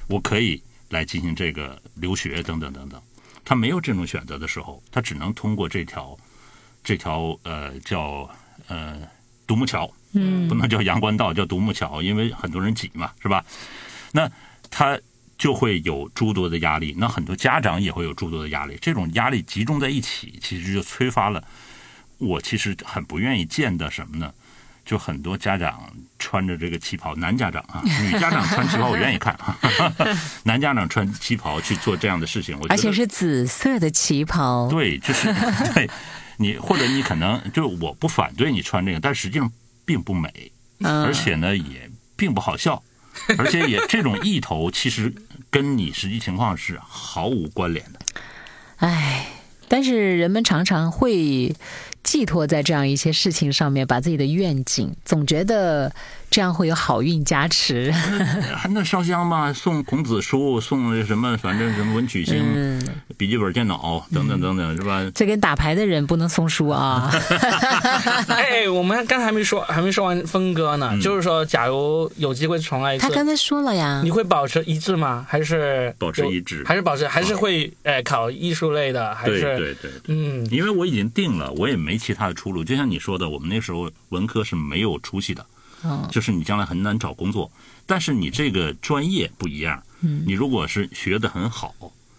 [0.08, 2.98] 我可以来进行这个留学等等等等。
[3.44, 6.16] 他没有这种选择的时候，他只能通过这条
[6.82, 8.28] 这条呃叫
[8.68, 9.00] 呃
[9.46, 13.44] 独木桥，嗯不能叫阳关道，叫独木桥，因为很多人挤嘛，是吧？
[14.12, 14.30] 那
[14.70, 14.98] 他
[15.36, 21.42] 就会有诸多的压力，那很多家长也会有诸多的压力，这种压力集中在一起，其实就催发了
[22.18, 24.32] 我其实很不愿意见的什么呢？
[24.84, 29.36] 就很多家长穿着这个旗袍，男家长啊， 女家长穿旗袍我愿意看，
[30.44, 34.68] 男家长穿旗袍去做这样的事情，我觉得而且是紫色的旗袍。
[34.68, 35.32] 对，就是
[35.74, 35.88] 对
[36.38, 39.50] 你或者你可能就我不反对你穿这个，但实际上
[39.84, 42.82] 并不美，嗯而且呢也并不好笑，
[43.38, 45.14] 而且也这种意头其实
[45.50, 48.00] 跟你实际情况是毫无关联的。
[48.76, 49.26] 唉，
[49.68, 51.54] 但是人们常常会
[52.12, 55.90] 寄托在这样一些事情上面，把自己的愿景，总觉得
[56.32, 57.92] 这样会有好运加持。
[58.56, 62.82] 还那烧香嘛，送孔子书，送那什么，反正什么文曲星、嗯，
[63.16, 65.00] 笔记本电脑等等等等，是吧？
[65.14, 67.12] 这跟打牌的人不能送书啊。
[68.28, 75.26] 哎，我们刚才还没说，还没说完峰哥呢，就是说，假如有机会重来一次他，刚才说了呀你，会保持一致吗？
[75.28, 79.14] 还是保持有一致还是保持，还是会呃考艺术类的？
[79.14, 79.90] 还是对是对对。
[80.06, 82.64] 嗯因为我已经定了，我也没其他的出路。
[82.64, 85.44] 就像你说的，我们那时候文科是没有出息的，
[85.84, 87.50] 嗯就是你将来很难找工作。
[87.86, 91.74] 但是你这个专业不一样，嗯你如果是学得很好，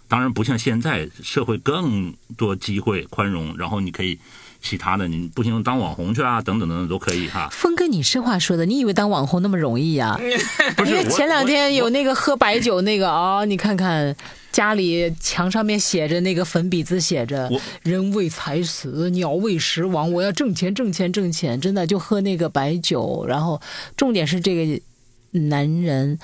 [0.08, 4.20] 当然不像现在社会更多机会宽容，然后你可以
[4.62, 7.50] 其他的，你不行当网红去啊，等等等等都可以哈。
[7.52, 10.16] 峰哥，你这话说的，你以为当网红那么容易呀、
[10.78, 14.16] 不是我因为前两天有那个喝白酒那个啊、你看看
[14.52, 17.50] 家里墙上面写着那个粉笔字写着
[17.82, 23.26] “人为财死，鸟为食亡”，我要挣钱挣钱挣钱，真的就喝那个白酒。
[23.28, 23.60] 然后
[23.98, 24.82] 重点是这个
[25.32, 26.20] 男人，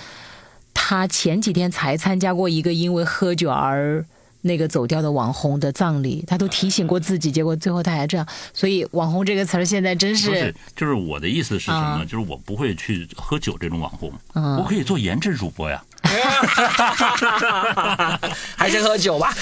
[0.89, 4.04] 他前几天才参加过一个因为喝酒而。
[4.41, 12.04] 那个走掉的网红的葬礼，他都提醒过自己，结果最后他还这样，所以“网红”这个词儿现在真不是是，就是我的意思是什么呢？
[12.04, 15.84] 啊就是我不会去喝酒这种网红，嗯我可以做颜值主播呀。
[18.56, 19.36] 还是喝酒吧。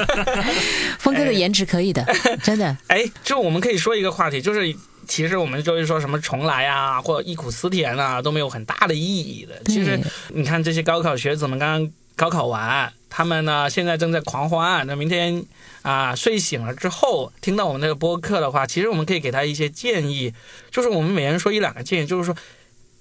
[1.00, 2.04] 峰哥的颜值可以的，
[2.42, 2.76] 真的。
[2.88, 9.60] 哎，就我们可以说一个话题，就是其实我们就是说什么重来啊，或者忆苦思甜啊，都没有很大的意义的。
[9.66, 9.98] 其实
[10.28, 14.86] 你看这些高考学子们刚刚高考完，他们呢现在正在狂欢。
[14.86, 15.44] 那明天
[15.82, 20.32] 啊睡醒了之后，听到我们这个播客的话，其实我们可以给他一些建议，
[20.70, 22.36] 就是我们每人说一两个建议，就是说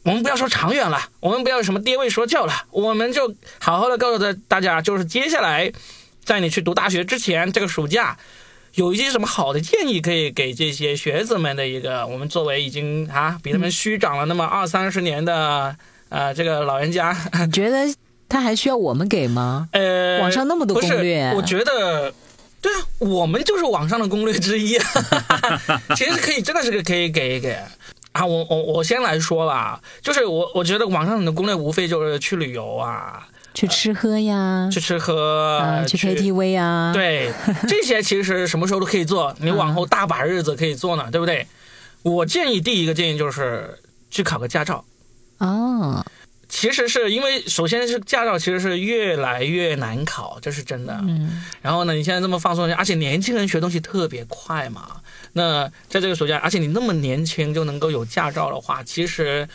[0.04, 5.72] 我们不要说长远了，我们不要什么爹位说教了，我们就好好的告诉大家，就是接下来
[6.24, 8.18] 在你去读大学之前，这个暑假。
[8.76, 12.08] 有一些什么好的建议可以给这些学子们的一个？
[12.08, 15.76] 我们作为已经啊比他们虚长了那么二三十年的
[16.10, 17.16] 呃这个老人家，
[17.46, 17.94] 你觉得
[18.30, 19.68] 他还需要我们给吗？
[19.74, 22.14] 呃，网上那么多攻略，我觉得，
[22.62, 24.78] 对啊，我们就是网上的攻略之一，
[25.96, 27.58] 其实可以，真的是可以给一给
[28.14, 28.26] 啊。
[28.26, 33.28] 我我我先来说吧，就是我我觉得网上的攻略无非就是去旅游啊。
[33.54, 37.32] 去吃喝呀，去吃喝，去 KTV 呀，对，
[37.68, 41.46] 这些其实什么时候都可以做， 你往后大把日子可以做呢，对不对？
[42.04, 43.78] 我建议第一个建议就是
[44.10, 44.84] 去考个驾照。
[45.40, 46.06] 哦，
[46.48, 50.98] 其实是因为首先是驾照其实是越来越难考，这是真的。
[51.04, 51.44] 嗯。
[51.62, 55.02] 然后呢，你现在这么放松，而且年轻人学东西特别快嘛。
[55.34, 59.48] 那在这个暑假，而且你那么年轻就能够有驾照的话，其实。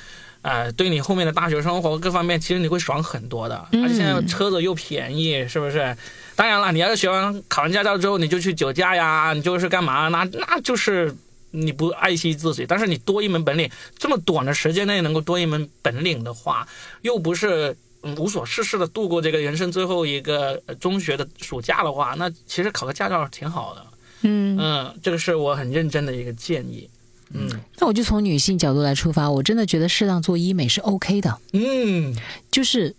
[0.46, 3.56] 呃，对你后面的大学生活各方面，其实你会爽很多的。
[3.72, 5.96] 而且现在车子又便宜，是不是？
[6.36, 10.06] 当然了，你要是学完考完驾照之后，你就去酒驾呀，你就是干嘛？
[10.06, 11.12] 那那就是
[11.50, 12.64] 你不爱惜自己。
[12.64, 13.68] 但是你多一门本领，
[13.98, 16.64] 这么短的时间内能够多一门本领的话，
[17.02, 17.76] 又不是
[18.16, 23.84] 无所事事的度过这个人生最后一个中学的暑假的话，那其实考个驾照挺好的。
[24.22, 26.88] 嗯嗯，这个是我很认真的一个建议。
[27.32, 27.48] 嗯，
[27.78, 31.38] 那我就从女性角度来出发，我真的觉得适当做医美是 OK 的。
[31.52, 32.14] 嗯，
[32.50, 32.94] 就是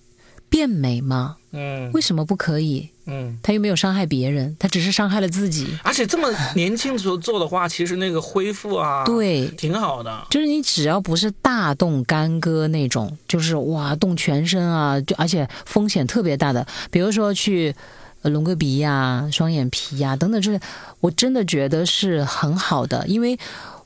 [0.49, 1.37] 变美嘛。
[1.53, 2.89] 嗯，为什么不可以？
[3.05, 5.65] 嗯，他又没有伤害别人，他只是伤害了自己。
[5.81, 10.27] 而且这么年轻的时候做的话，其实那个恢复啊，对，挺好的。
[10.29, 17.73] 就是你只要不是大动干戈那种，就是哇动全身啊，就而且风险特别大的，比如说去
[18.23, 20.59] 隆个鼻呀、双眼皮呀等等，之类
[20.99, 23.39] 我真的觉得是很好的，因为。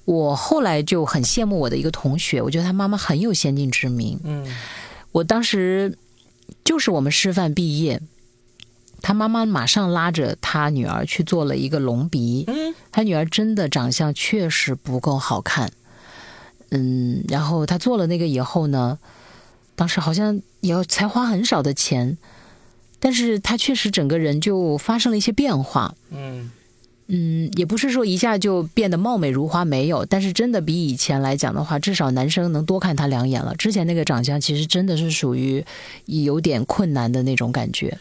[0.05, 4.19] 我后来就很羡慕我的一个同学，我觉得他妈妈很有先见之明。
[4.23, 4.45] 嗯，
[5.11, 5.97] 我当时
[6.63, 8.01] 就是我们师范毕业，
[9.01, 12.43] 他妈妈马上拉着他女儿去做了一个隆鼻。
[12.47, 15.71] 嗯，他女儿真的长相确实不够好看。
[16.71, 18.97] 嗯，然后他做了那个以后呢，
[19.75, 22.17] 当时好像也要才花很少的钱，
[22.99, 25.93] 但是他确实整个人就发生了一些变化。
[26.09, 26.51] 嗯。
[27.13, 33.53] 嗯，也不是说一下就变得貌美如花，没有，但是真的比以前来讲的话，至少男生能多看她两眼了。
[33.57, 35.61] 之前那个长相其实真的是属于
[36.05, 37.97] 有点困难的那种感觉。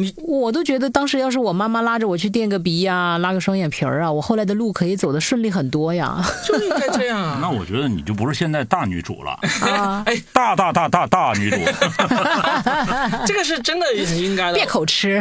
[0.00, 6.24] 你我都觉得当时要是我妈妈拉着我去垫个鼻呀，拉个双眼皮儿啊，我后来的路可以走得顺利很多呀。
[6.46, 7.38] 就应该这样啊！
[7.42, 9.32] 那我觉得你就不是现在大女主了
[9.68, 10.04] 啊！
[10.06, 11.56] 哎，大大大大大女主，
[13.26, 14.54] 这个是真的应该的。
[14.54, 15.20] 别口吃，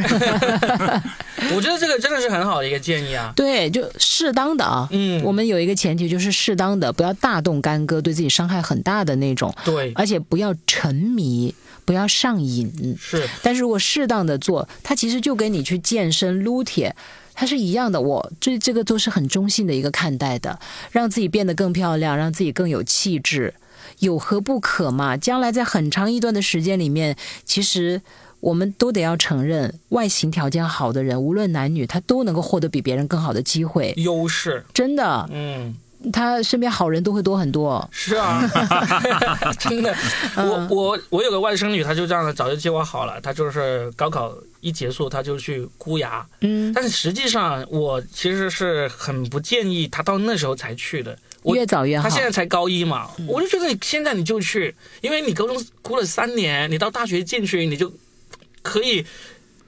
[1.56, 3.34] 我觉得这个真的是很好的一个建议啊。
[3.36, 4.88] 对，就适当的啊。
[4.92, 9.52] 嗯，我们有一个前提就是适当的，不要大动干戈，对自己伤害很大的那种。
[9.66, 11.56] 对，而且不要沉迷。
[11.88, 13.26] 不要上瘾，是。
[13.42, 16.94] 但是如果适当的做，它其实就跟你去健身撸铁，
[17.34, 18.02] 它是一样的。
[18.02, 20.60] 我对这个都是很中性的一个看待的，
[20.92, 23.54] 让自己变得更漂亮，让自己更有气质，
[24.00, 25.16] 有何不可嘛？
[25.16, 27.16] 将来在很长一段的时间里面，
[27.46, 28.02] 其实
[28.42, 35.74] 我们都得要承认，外形条件好的人，无论男女，他都能够获得比别人更好的机会，优势，真的，嗯。
[36.12, 38.42] 他身边好人都会多很多，是啊，
[39.60, 39.96] 真的。
[40.36, 46.26] 我我我有个外甥女，她就这样早就计划好了，她就是高考一结束，她就去箍牙。
[46.42, 52.04] 嗯，但是实际上我其实是很不建议她到那时候才去的，越早越好。
[52.04, 57.92] 她现在才高一嘛，我就觉得你现在你就去，因为你高中哭了三年，你到大学进去你就
[58.62, 59.06] 可以。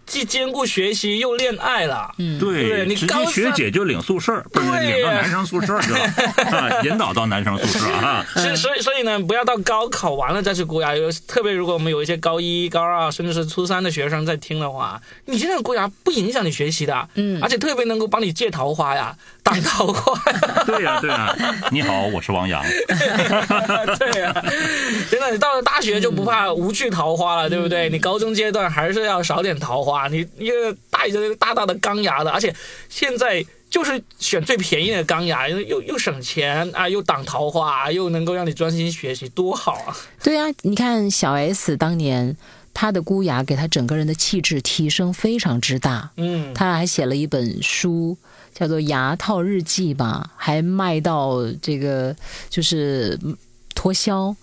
[0.09, 8.25] 既兼顾学习又恋爱了，嗯，对，你直接学姐就领宿舍，不是领到男生宿舍去了， 引导到男生宿舍啊。
[8.33, 10.95] 所以，所以，所以呢，不要到高考完了再去箍牙。
[10.95, 19.15] 有特别，如果我们有一些高一、高二，甚至是初三的学生在听的话，你现在箍牙不影响你学习的，嗯，而且特别能够帮你借桃花呀，
[19.49, 20.31] 挡桃花。
[20.65, 21.35] 对呀，对呀。
[21.71, 22.63] 你好，我是王阳。
[22.87, 24.33] 对呀，
[25.09, 27.89] 真的，你到了大学就不怕无趣桃花了，对不对？
[27.89, 30.07] 你高中阶段还是要少点桃花。
[30.07, 32.53] 你一个带着大大的钢牙的，而且
[32.89, 39.95] 现在就是选最便宜的钢牙，又又省钱啊，又挡桃花，又能够让你专心学习，多好啊！
[40.23, 42.35] 对啊，你看小 S 当年
[42.73, 46.11] 她的箍牙，给她整个人的气质提升非常之大。
[46.17, 48.17] 嗯，她还写了一本书，
[48.53, 52.15] 叫做《牙套日记》吧，还卖到这个
[52.49, 53.19] 就是
[53.75, 54.35] 脱销。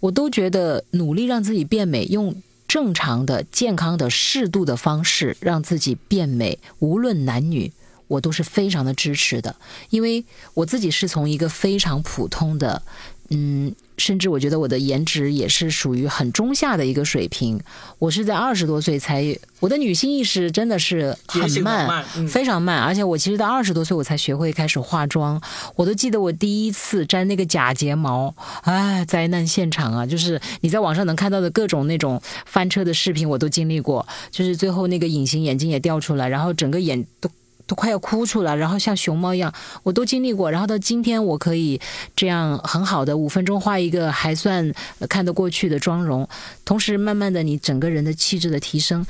[0.00, 2.34] 我都觉得努力让自己变美，用。
[2.66, 7.70] 正常的、健康的、适度的方式让自己变美，无论男女，
[8.08, 9.54] 我都是非常的支持的。
[9.90, 10.24] 因为
[10.54, 12.82] 我自己是从一个非常普通的，
[13.28, 17.60] 嗯，甚至我觉得我的颜值也是属于很中下的一个水平。
[17.98, 19.24] 我是在二十多岁才，
[19.60, 22.80] 我的女性意识真的是很慢，慢嗯非常慢。
[22.80, 25.40] 而且我其实到二十多岁我才学会开始化妆。
[25.76, 30.06] 我都记得我第一次粘那个假睫毛，哎，灾难现场啊！
[30.06, 34.06] 就是你在网上能看到的各种那种翻车的视频，我都经历过。
[34.30, 37.30] 就是最后那个隐形眼镜也掉出来，然后整个眼都。
[37.66, 39.52] 都快要哭出来，然后像熊猫一样，
[39.82, 40.50] 我都经历过。
[40.50, 41.80] 然后到今天，我可以
[42.14, 44.72] 这样很好的五分钟画一个还算
[45.08, 46.28] 看得过去的妆容，
[46.64, 49.06] 同时慢慢的你整个人的气质的提升，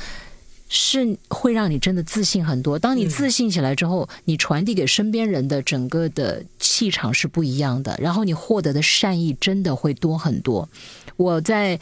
[0.68, 2.78] 是会让你真的自信很多。
[2.78, 10.68] 当你自信起来之后，你传递给身边人的整个的气场是不一样的，然后你获得的善意真的会多很多。
[11.16, 11.80] 我在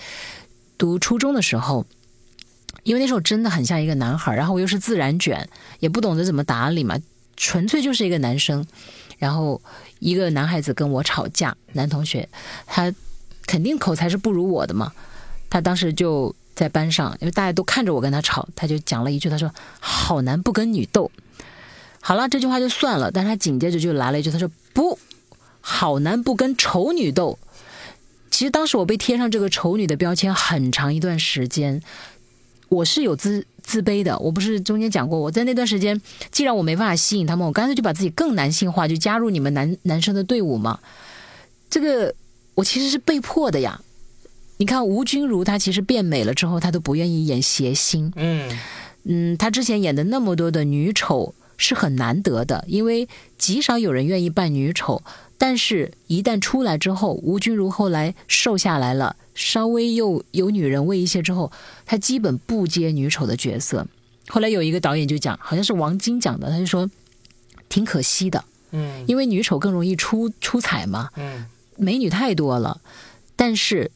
[0.78, 1.84] 读初中的时候。
[2.82, 5.48] 因为那时候真的很像一个男孩，然后我又是自然卷，
[5.80, 6.98] 也不懂得怎么打理嘛，
[7.36, 8.66] 纯粹就是一个男生。
[9.18, 9.62] 然后
[10.00, 12.28] 一个男孩子跟我吵架，男同学，
[12.66, 12.92] 他
[13.46, 14.92] 肯定口才是不如我的嘛。
[15.48, 21.08] 他当时就在班上，因为大家都看着我跟他吵，他就讲了一句，他说：“好男不跟女斗。”
[22.02, 24.98] 好了，这句话就算了，但是他紧接着就来了一句，他说：“不
[25.60, 27.38] 好男不跟丑女斗。”
[28.28, 31.80] 其实当时我被贴上这个丑女的标签很长一段时间，
[32.72, 34.18] 我是有自自卑的。
[34.18, 36.00] 我不是中间讲过，我在那段时间，
[36.30, 40.80] 既然我没办法吸引他们，我干脆就把自己更男性化，就加入你们男男生的队伍嘛。
[41.68, 42.14] 这个
[42.54, 43.80] 我其实是被迫的呀。
[44.56, 48.12] 你看吴君如，她其实变美了之后，她都不愿意演谐星。
[48.16, 48.58] 嗯
[49.04, 55.02] 嗯，她之前演的那么多的女丑是很难得的，因为极少有人愿意扮女丑。
[55.44, 61.50] 但是，一旦出来之后，吴君如后来瘦下来了，稍微又有女人味一些之后，
[61.84, 63.84] 她基本不接女丑的角色。
[64.28, 66.88] 后来有一个导演就讲，好像是王晶讲的，他就说
[67.68, 71.44] 挺可惜的，嗯因为女丑更容易出出彩嘛，嗯
[71.76, 72.80] 美女太多了，
[73.34, 73.90] 但是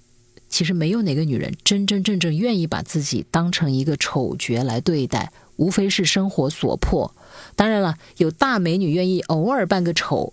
[0.49, 7.14] 其实没有哪个女人真真正正愿意把自己当成一个丑角来对待，无非是生活所迫。
[7.55, 10.32] 当然了，有大美女愿意偶尔扮个丑，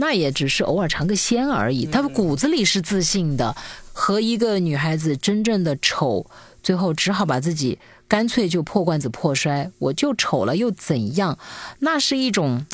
[0.00, 1.84] 那也只是偶尔尝个鲜而已。
[1.84, 3.54] 他们骨子里是自信的，
[3.92, 6.24] 和一个女孩子真正的丑，
[6.62, 11.36] 最后只好把自己干脆就破罐子破摔，我就丑了又怎样？
[11.80, 12.64] 那是一种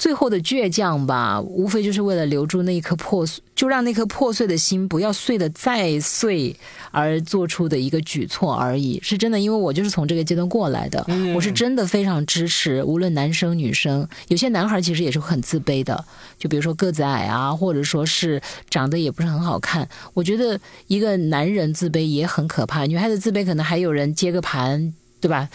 [0.00, 6.56] 最后的倔强吧，无非就是为了留住那一颗破碎，就让那颗破碎的心不要碎得再碎
[6.90, 8.98] 而做出的一个举措而已。
[9.02, 16.02] 是真的，因为我就是从这个阶段过来的，嗯我是真的非常支持，无论男生女生，有些男孩其实也是很自卑的，
[16.38, 18.40] 就比如说个子矮啊，或者说是
[18.70, 19.86] 长得也不是很好看。
[20.14, 25.50] 我觉得一个男人自卑也很可怕，女孩子自卑可能还有人接个盘，对吧？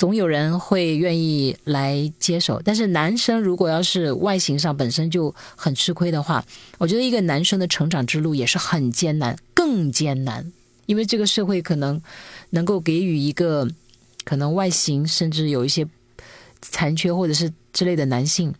[0.00, 6.42] 总有人会愿意来接手，但是男生如果要是外形上本身就很吃亏的话，
[6.78, 10.50] 我觉得一个男生的成长之路也是很艰难，更艰难，
[10.86, 12.00] 因为这个社会可能
[12.48, 13.68] 能够给予一个
[14.24, 15.86] 可能外形甚至有一些
[16.62, 18.54] 残缺或者是之类的男性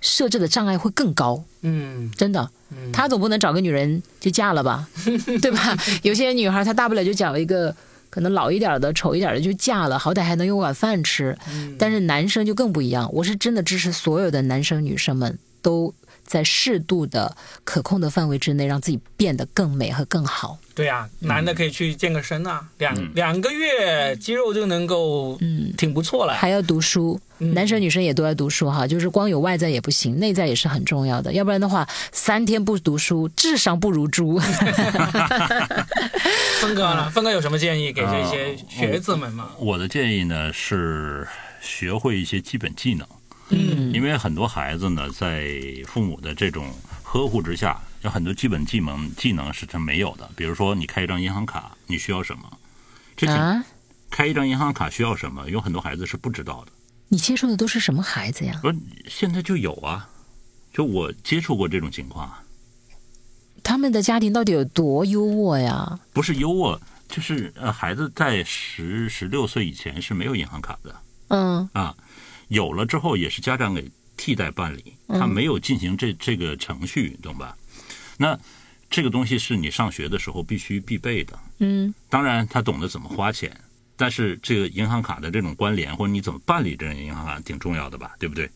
[0.00, 2.50] 设置的障碍会更高，嗯真的。
[2.92, 4.88] 他总不能找个女人就嫁了吧，
[5.40, 5.78] 对吧？
[6.02, 7.72] 有些女孩她大不了就找一个
[8.10, 11.36] 可能老一点的、丑一点的就嫁了，好歹还能有碗饭吃。
[11.78, 15.92] 但是男生就更不一样，我是真的支持所有的男生女生们都
[16.26, 20.58] 在适度的、可控的范围之内，让自己变得更美和更好。
[20.74, 26.34] 对呀、男的可以去健个身啊，两、两个月肌肉就能够嗯，挺不错了。
[26.34, 34.38] 还要读书，嗯男生女生也都要读书哈，就是光有外在也不行，内在也是很重要的，要不然的话，三天不读书，智商不如猪。
[36.60, 37.08] 峰哥呢？
[37.10, 39.52] 峰哥有什么建议给这些学子们吗？
[39.58, 41.26] 我的建议呢是
[41.62, 43.06] 学会一些基本技能，
[43.50, 45.52] 嗯因为很多孩子呢在
[45.86, 46.72] 父母的这种
[47.02, 50.28] 呵护之下，有很多基本技能技能是他没有的。
[50.36, 52.58] 比如说，你开一张银行卡，你需要什么？
[53.30, 53.64] 啊，
[54.10, 55.48] 开一张银行卡需要什么？
[55.48, 56.72] 有很多孩子是不知道的。
[57.08, 58.58] 你接触的都是什么孩子呀？
[58.60, 58.76] 不是，
[59.08, 60.08] 现在就有啊，
[60.72, 62.42] 就我接触过这种情况啊，
[63.62, 65.98] 他们的家庭到底有多优渥呀？
[66.12, 66.78] 不是优渥，
[67.08, 70.94] 就是呃，孩子在十十六岁以前是没有银行卡的
[71.28, 71.94] 嗯啊，
[72.48, 77.56] 有了之后也是家长给替代办理，他没有进行这这个程序，懂吧？
[78.16, 78.38] 那
[78.88, 83.54] 这个东西是你上学的时候必须必备的，嗯当然他懂得怎么花钱，
[83.96, 88.48] 但是这个银行卡的这种关联或者你怎么办理这种银行卡挺重要的吧，对不对？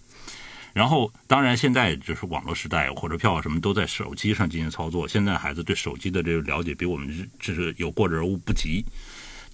[0.73, 5.07] 然后，当然现在就是网络时代，火车票啊什么都在手机上进行操作。
[5.07, 8.85] 现在孩子对手机的这个了解比我们是就是有过之而无不及。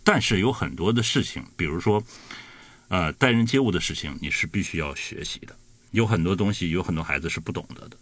[0.04, 2.04] 但是有很多的事情，比如说，
[2.88, 5.56] 呃，待人接物的事情，你是必须要学习的。
[5.90, 7.96] 有很多东西，有很多孩子是不懂得的。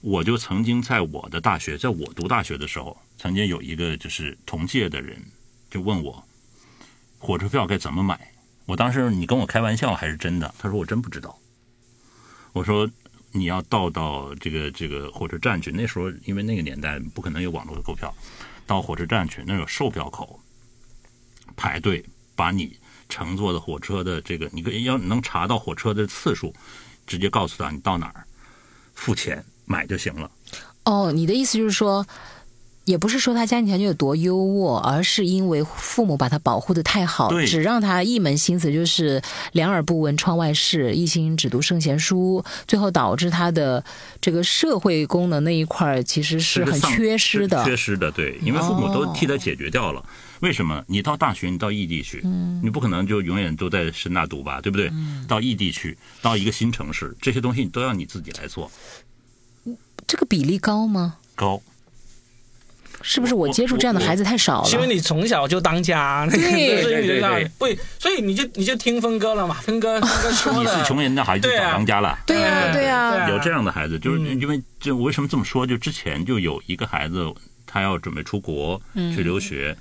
[0.00, 5.22] 我就曾经在我的大学，在我读大学的时候，曾经有一个就是同届的人
[5.70, 6.24] 就问我，
[7.18, 8.32] 火车票该怎么买？
[8.64, 10.54] 我当时你跟我开玩笑还是真的？
[10.58, 11.38] 他说我真不知道。
[12.52, 12.88] 我说
[13.32, 18.14] 你要到到这个这个火车站去，那时候因为那个年代不可能有网络的购票，
[18.66, 20.40] 到火车站去，那有售票口。
[21.56, 22.04] 排队
[22.34, 22.76] 把你
[23.12, 26.54] 乘坐的火车的这个，你可以要能查到火车的次数，
[27.06, 28.24] 直接告诉他你到哪儿，
[28.94, 30.30] 付钱买就行了。
[30.84, 32.06] 哦，你的意思就是说，
[32.86, 39.20] 也不是说他家庭条件有多优渥，而是因为父母把他保护的太好，只让他一门心思就是
[39.52, 43.84] 两耳不闻窗外事，一心只读圣贤书，最后导致他的
[44.22, 47.62] 这个社会功能那一块其实是很缺失的。
[47.62, 50.02] 缺失的，对，因为父母都替他解决掉了。
[50.42, 52.20] 为什么你到大学，你到异地去，
[52.62, 54.90] 你不可能就永远都在深大读吧，对不对？
[55.28, 58.68] 到异地去，到一个新城市，这些东西都要你自己来做。
[60.04, 61.16] 这个比例高吗？
[61.36, 61.62] 高。
[63.04, 64.70] 是不是我接触这样的孩子太少了？
[64.70, 67.66] 因为你从小就当家，对对对，不，
[68.00, 75.64] 所以你就你就听峰哥了嘛，峰哥峰哥说你是穷人的孩子就找当家了，对呀对呀，有这样的孩子，就是因为就为什么这么说？
[75.64, 77.32] 就之前就有一个孩子，
[77.64, 78.80] 他要准备出国
[79.14, 79.76] 去留学。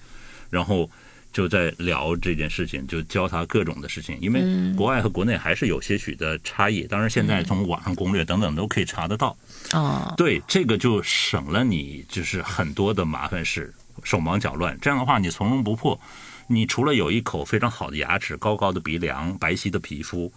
[0.52, 0.88] 然后
[1.34, 4.44] 就在聊这件事情，就教他各种的事情，因为
[4.76, 6.84] 国外和国内还是有些许的差异。
[6.84, 9.36] 当然，现在从网上攻略等等都可以查得到。
[9.74, 13.74] 哦，对，这个就省了你就是很多的麻烦事，
[14.04, 14.78] 手忙脚乱。
[14.82, 16.00] 这样的话，你从容不迫。
[16.48, 20.30] 你除了有一口非常好的牙齿、高高的鼻梁、白皙的皮肤，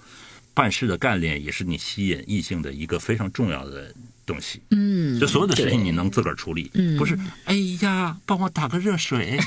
[0.55, 3.93] 办事的干练也是你吸引异性的一个非常重要的。
[4.27, 9.39] 东西，嗯，就所有的事情你能自个儿处理，嗯，不是，哎呀，帮我打个热水，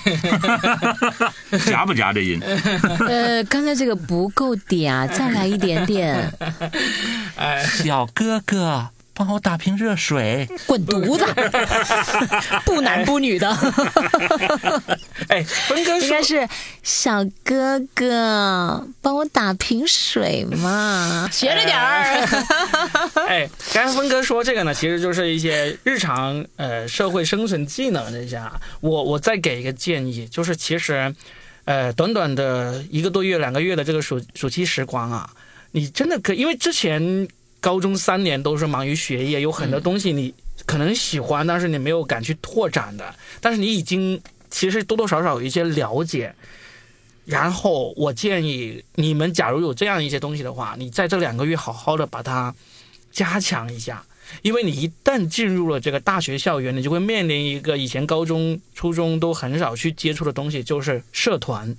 [1.66, 2.40] 夹不夹这音？
[2.42, 6.32] 呃，刚才这个不够嗲，再来一点点。
[7.36, 8.90] 哎， 小哥哥。
[9.18, 11.26] 帮我打瓶热水，滚犊子！
[12.64, 13.50] 不男不女的。
[15.28, 16.48] 哎，峰哥应该是
[16.84, 22.28] 小哥哥，帮我打瓶水嘛，学着点儿。
[23.28, 28.40] 哎，刚才峰哥说这个呢，其实就是一些日常呃社会生存技能这些。
[28.82, 31.12] 我我再给一个建议，就是其实
[31.66, 35.28] 呃短短的一个多月、两个月的这个暑暑期时光啊，
[35.72, 37.28] 你真的可因为之前。
[37.60, 40.34] 高中三年都是忙于学业，有很多东西你
[40.66, 43.16] 可能喜欢，但是你没有敢去拓展的。
[43.42, 46.34] 但是你已经其实多多少少有一些了解。
[47.26, 52.56] 然后我建议你们，假如有这样一些东西的话，你在这两个月好好的把它
[53.12, 54.02] 加强一下，
[54.44, 61.76] 因为你一旦进入了这个大学校园，你就会面临一个以前高中、初中都很少去接触的东西，就是社团。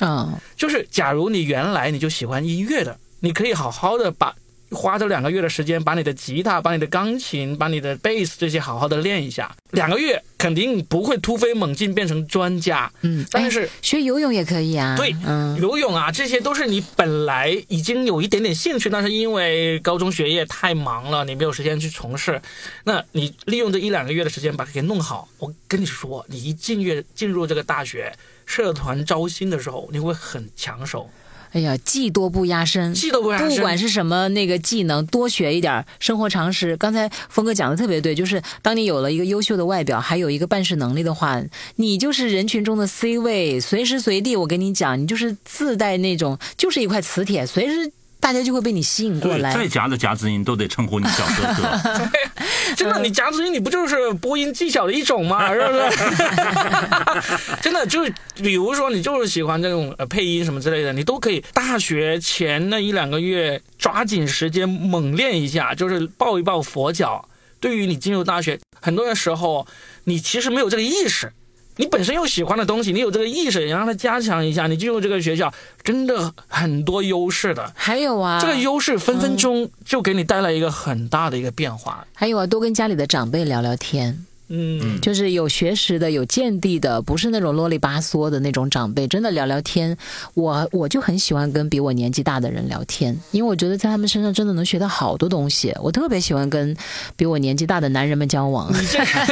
[0.00, 4.34] 嗯，就是假如你原来你就喜欢音乐的，你可以好好的把。
[4.70, 9.54] 花这两个月的时间，把你的吉他、把你的钢琴、把你的贝斯这些好好的练一下。
[9.72, 14.96] 两个月肯定不会突飞猛进变成专家，嗯，但是学游泳也可以啊。
[14.96, 22.40] 对，嗯，游泳啊，这些都是你本来已经有一点点兴趣，但是因为高中学业太忙了，你没有时间去从事。
[22.84, 25.28] 那你利用这一两个月的时间把它给弄好。
[25.38, 28.12] 我跟你说，你一进月进入这个大学
[28.46, 31.08] 社团招新的时候，你会很抢手。
[31.52, 33.48] 哎呀，技多不压身，技多不压身。
[33.48, 36.76] 不管是什么那个技能，多学一点生活常识。
[36.76, 41.42] 刚才峰哥讲的特别对，就是当你有了一个优秀的外表，还有一个办事能力的话，
[41.76, 47.92] 你就是人群中的 C 位，随时随地我跟你讲，你就是自带那种，就是一块磁铁，随时。
[48.20, 49.52] 大家就会被你吸引过来。
[49.52, 52.10] 再夹的夹子音都得称呼你小哥哥。
[52.76, 55.48] 真的，你夹子音你不就是播音技巧的一种吗？
[55.54, 57.56] 是不是？
[57.60, 67.26] 真的，就是比如说你就是喜欢这种呃配音什么之类的，你都可以大学前那一两个月抓紧时间猛练一下，就是抱一抱佛脚。
[67.58, 69.66] 对于你进入大学，很多的时候
[70.04, 71.32] 你其实没有这个意识。
[71.76, 75.52] 你本身有喜欢的东西，你有这个意识，你让他加强一下，你进入这个学校，
[75.82, 77.72] 真的很多优势的。
[77.74, 82.06] 还有啊，这个优势分分钟就给你带来一个很大的一个变化。
[82.14, 84.26] 还有啊，多跟家里的长辈聊聊天。
[84.52, 89.96] 嗯，就是有学识的、有见地的，不是那种啰里吧嗦的那种长辈，真的聊聊天。
[90.34, 95.72] 我我就很喜欢跟比我年纪大的人聊天，因为我觉得在他们身上真的能学到好多东西。
[95.80, 96.76] 我特别喜欢跟
[97.16, 98.72] 比我年纪大的男人们交往，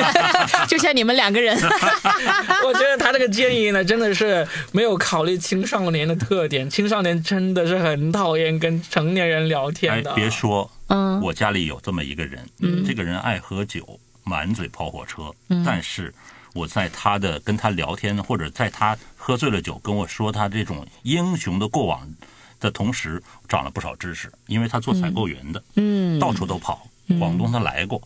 [0.68, 1.58] 就像你们两个人。
[2.64, 6.70] 我觉得他这个建议呢，真的是没有考虑青少年的特点。
[6.70, 10.14] 青少年真的是很讨厌跟成年人聊天的。
[10.14, 10.70] 别说。
[10.90, 16.14] 嗯我家里有这么一个人，嗯这个人爱喝酒，满嘴跑火车，嗯但是
[16.52, 22.06] 我在他的跟他聊天，或者在他喝醉了酒跟我说他这种英雄的过往
[22.60, 26.86] 的同时，长了不少知识，因为他做采购员的，嗯，到处都跑，
[27.18, 28.00] 广东他来过，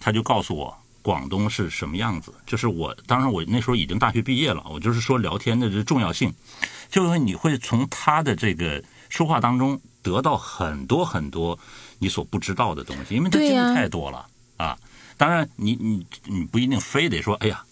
[0.00, 0.76] 他就告诉我。
[1.04, 2.32] 广东是什么样子？
[2.46, 6.32] 就是我，当然我那时候已经大学毕业了，我就是说聊天的这重要性，
[6.88, 11.58] 就是你会从他的这个说话当中得到很多很多
[11.98, 14.26] 你所不知道的东西，因为他经历太多了
[14.56, 14.78] 啊。
[15.16, 17.62] 当然你，你你不一定非得说，哎呀，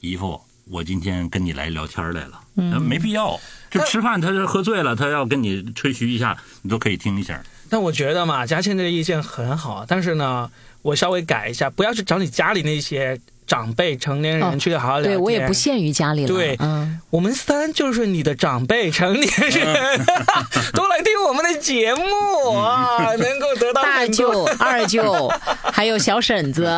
[0.00, 3.38] 姨父，我今天跟你来聊天来了，嗯，没必要。
[3.70, 7.42] 就吃饭，他是喝醉了，他要跟你吹嘘一下，你都可以听一下。
[7.68, 10.50] 但我觉得嘛，佳倩这个意见很好，但是呢，
[10.80, 15.14] 我稍微改一下，不要去找你家里那些长辈、成年人哦去好好聊天。
[15.14, 16.28] 对我也不限于家里了。
[16.28, 20.06] 对嗯，我们三就是你的长辈、成年人，
[20.74, 25.32] 都来听我们的节目啊，能够得到大舅、二舅，
[25.72, 26.70] 还有小婶子，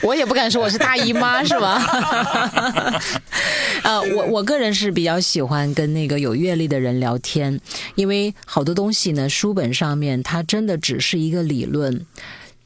[0.00, 1.82] 我也不敢说我是大姨妈， 是吧？
[3.82, 7.60] 呃，我我个人是比较喜欢跟那个有阅历的人聊天，
[7.96, 12.06] 因为好多东西呢，书本上面它真的只是一个理论。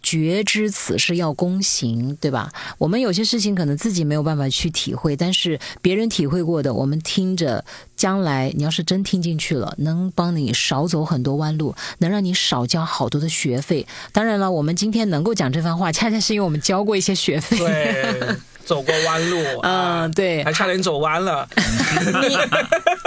[0.09, 2.51] 觉知此事要躬行，对吧？
[2.79, 7.63] 我们有些事情可能自己没有办法去体会，但是别人体会过的，我们听着，
[7.95, 13.87] 将来你要是真听进去了，能帮你少走很多弯路，能让你少交好多的学费。
[14.11, 17.59] 当然了，我们今天能够讲这番话，恰恰是因为我们交过一些学费。
[17.59, 18.37] 对，
[18.69, 20.45] 走过弯路， 啊嗯，对。
[20.45, 21.49] 还差点走弯了。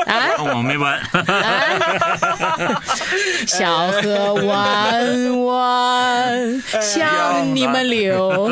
[0.08, 1.00] 啊，我没弯，
[3.46, 8.52] 小河弯弯向你们流。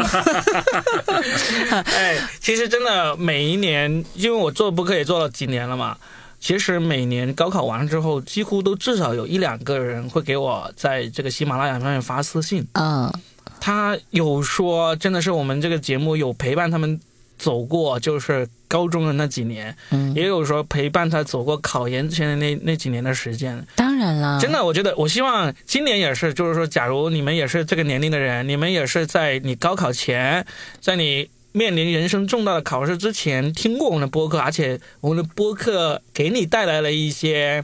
[1.72, 5.98] 哎，其实真的每一年，因为我做播客也做了几年了嘛，
[6.40, 13.12] 其实每年高考完之后，几乎都至少有一两个人会给我在这个喜马拉雅上面发私信，嗯
[13.60, 17.00] 他有说真的是我们这个节目有陪伴他们
[17.38, 23.66] 走过，就是高中的那几年，嗯，也有说陪伴他走过考研前的那那几年的时间。
[23.76, 30.46] 当然了，真的，我觉得我希望今年也是，就是说，假如你们也是这个年龄的人，你们也是在你高考前，
[30.82, 37.64] 在你面临人生重大的考试之前听过我们的播客，而且我们的播客给你带来了一些，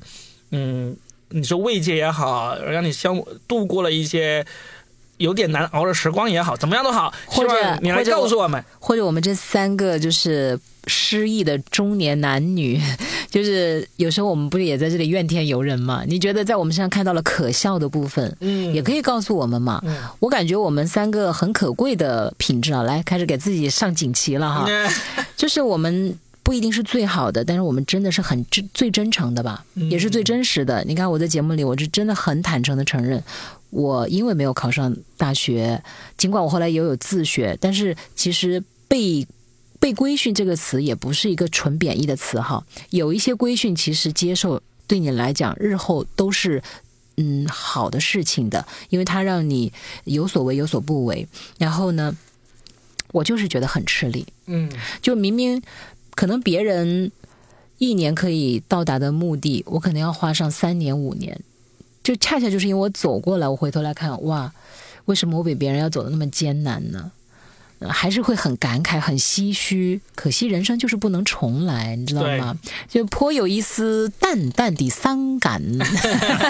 [0.51, 0.95] 嗯，
[1.29, 3.13] 你说慰藉也好，让你消
[3.45, 4.45] 度过了一些。
[5.17, 8.63] 有点难熬的时光也好，怎么样都好，希或者你来告诉我们。
[8.79, 12.79] 或者我们这三个就是失意的中年男女，
[13.29, 16.03] 就是有时候我们不是也在这里怨天尤人嘛？
[16.05, 19.81] 你觉得在我们身上看到了可笑的部分，嗯，也可以告诉我们嘛。
[19.85, 24.89] 嗯我感觉我们三个很可贵的品质啊，来开始给自己上锦旗了哈， 嗯
[25.35, 26.17] 就是我们。
[26.45, 30.83] 不一定是最好的，但是我们真的是很真最真诚的吧，嗯也是最真实的。
[30.83, 33.23] 你看我在节目里，我是真的很坦诚的承认，
[33.75, 35.83] 我因为没有考上大学，
[36.17, 39.27] 尽管我后来也有自学，但是其实被
[39.81, 42.65] 被规训这个词也不是一个纯贬义的词哈。
[42.91, 46.63] 有一些规训其实接受对你来讲，日后都是
[47.17, 49.73] 嗯好的事情的，因为它让你
[50.05, 51.27] 有所为有所不为。
[51.57, 52.15] 然后呢，
[53.11, 54.71] 我就是觉得很吃力，嗯
[55.01, 55.61] 就明明
[56.11, 57.11] 可能别人
[57.77, 61.41] 一年可以到达的目的，我可能要花上三年五年。
[62.05, 64.53] 就恰恰就是因为我走过来，我回头来看，哇，
[65.05, 67.11] 为什么我比别人要走的那么艰难呢？
[67.79, 69.99] 呃还是会很感慨、很唏嘘。
[70.15, 72.55] 可惜人生就是不能重来，你知道吗？
[72.89, 75.61] 就颇有一丝淡淡的伤感。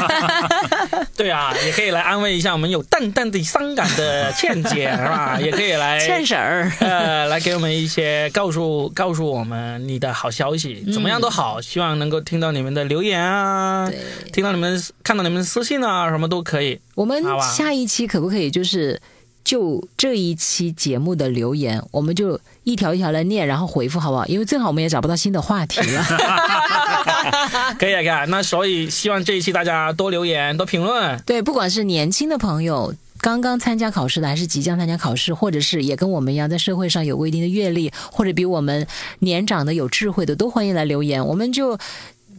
[1.18, 5.40] 对啊，也可以来安慰一下我们有淡淡的伤感的倩姐，是吧？
[5.42, 14.00] 也可以来倩婶儿，呃，来给我们一些告诉告诉我们你的好消息，怎么样都好，希望能够听到你们的留言啊，对
[14.32, 16.80] 听到你们看到你们的私信啊，什么都可以。
[16.96, 19.02] 我们下一期可不可以就是
[19.46, 24.26] 就这一期节目的留言，我们就一条一条来念，然后回复好不好？
[24.26, 26.04] 因为正好我们也找不到新的话题了。
[27.80, 28.26] 可以啊，可以啊。
[28.26, 31.18] 那所以希望这一期大家多留言，多评论。
[31.26, 32.94] 对，不管是年轻的朋友。
[33.22, 38.86] 刚刚参加考试的，还是即将参加考试，或者是也跟我们一样在社会上有过一定的阅历，或者比我们
[39.20, 41.26] 年长的、有智慧的，都欢迎来留言。
[41.26, 41.76] 我们就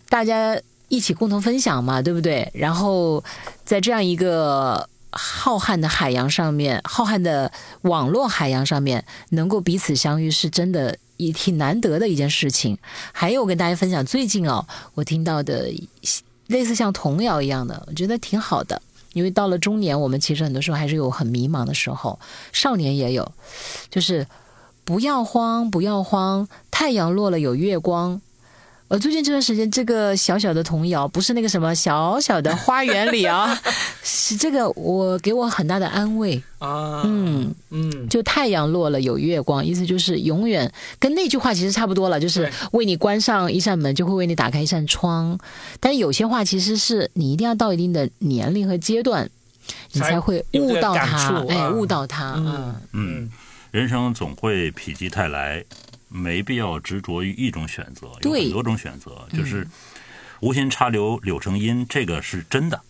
[0.09, 0.57] 大家
[0.89, 2.49] 一起共同分享嘛，对不对？
[2.55, 3.25] 然后
[3.65, 7.51] 在这样一个浩瀚的海洋上面，浩瀚的
[7.83, 12.79] 网络海洋上面，能够彼此相遇，是真的也挺难得的一件事情。
[13.13, 15.73] 还有，我跟大家分享最近哦，我听到的
[16.49, 18.81] 类似像童谣一样的，我觉得挺好的。
[19.13, 22.19] 因为到了中年，我们其实很多时候还是有很迷茫的时候，
[22.53, 23.33] 少年也有，
[23.91, 24.27] 就是
[24.85, 28.21] 不要慌，不要慌，太阳落了有月光，
[28.89, 33.61] 呃，最近这段时间，这个小小的童谣不是那个什么小小的花园里啊，
[34.05, 36.41] 是这个我给我很大的安慰。
[36.59, 45.37] 啊，嗯，嗯，就太阳落了有月光，意思就是永远跟那句话其实差不多了，就是为你关上一扇门，就会为你打开一扇窗。
[45.81, 49.29] 但有些话其实是你一定要到一定的年龄和阶段，
[49.91, 53.31] 你才才会悟到它，哎，悟到它，嗯嗯嗯，
[53.73, 55.65] 人生总会否极泰来，
[56.09, 59.67] 没必要执着于一种选择，有很多种选择，就是
[60.41, 62.81] 无心插柳柳成荫，这个是真的，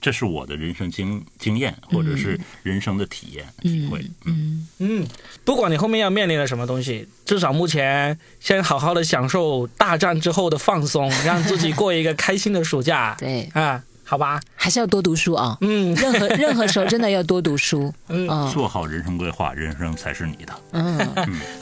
[0.00, 4.04] 这是我的人生经经验，或者是人生的体验、体会。
[4.24, 5.06] 嗯，嗯，
[5.44, 13.14] 不管你后面要面临的什么东西，至少目前先好好的享受大战之后的放松，让自己过一个开心的暑假。
[13.20, 15.56] 对，啊，好吧，还是要多读书啊。
[15.62, 17.90] 嗯任何 任何时候真的要多读书。
[18.08, 20.52] 嗯嗯做好人生规划，人生才是你的。
[20.72, 20.98] 嗯，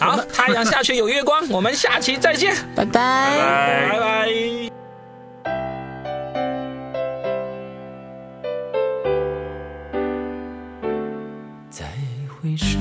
[0.01, 3.91] 好，太阳下去有月光，我们下期再见，拜拜。
[3.93, 4.29] 拜拜。
[11.71, 11.87] 再
[12.43, 12.81] 回首，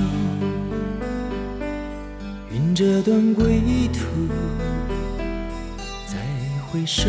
[2.50, 3.60] 云这段归
[3.92, 4.00] 途；
[6.08, 6.16] 再
[6.66, 7.08] 回首，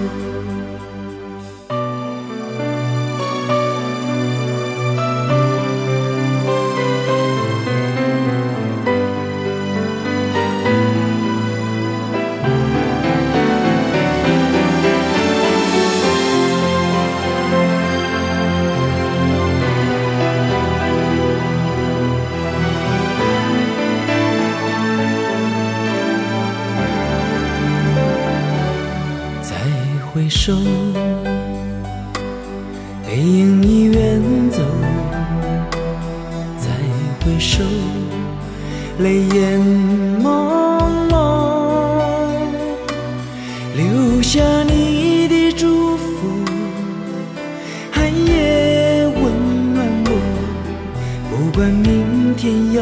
[51.61, 52.81] 管明天要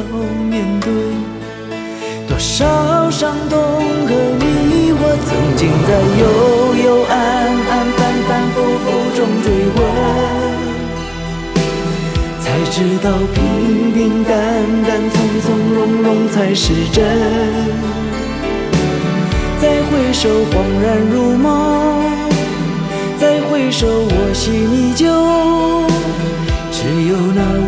[0.50, 0.88] 面对。
[2.30, 3.60] 多少伤痛
[4.08, 5.90] 和迷惑，曾经在
[6.22, 6.24] 幽
[6.86, 7.14] 幽暗
[7.72, 9.78] 暗、反反复复中追问，
[12.40, 14.32] 才知道平平淡
[14.88, 17.04] 淡、从从容容才是真。
[19.60, 21.46] 再回首，恍然如梦；
[23.20, 25.04] 再回首，我心依旧。
[26.72, 27.68] 只有那无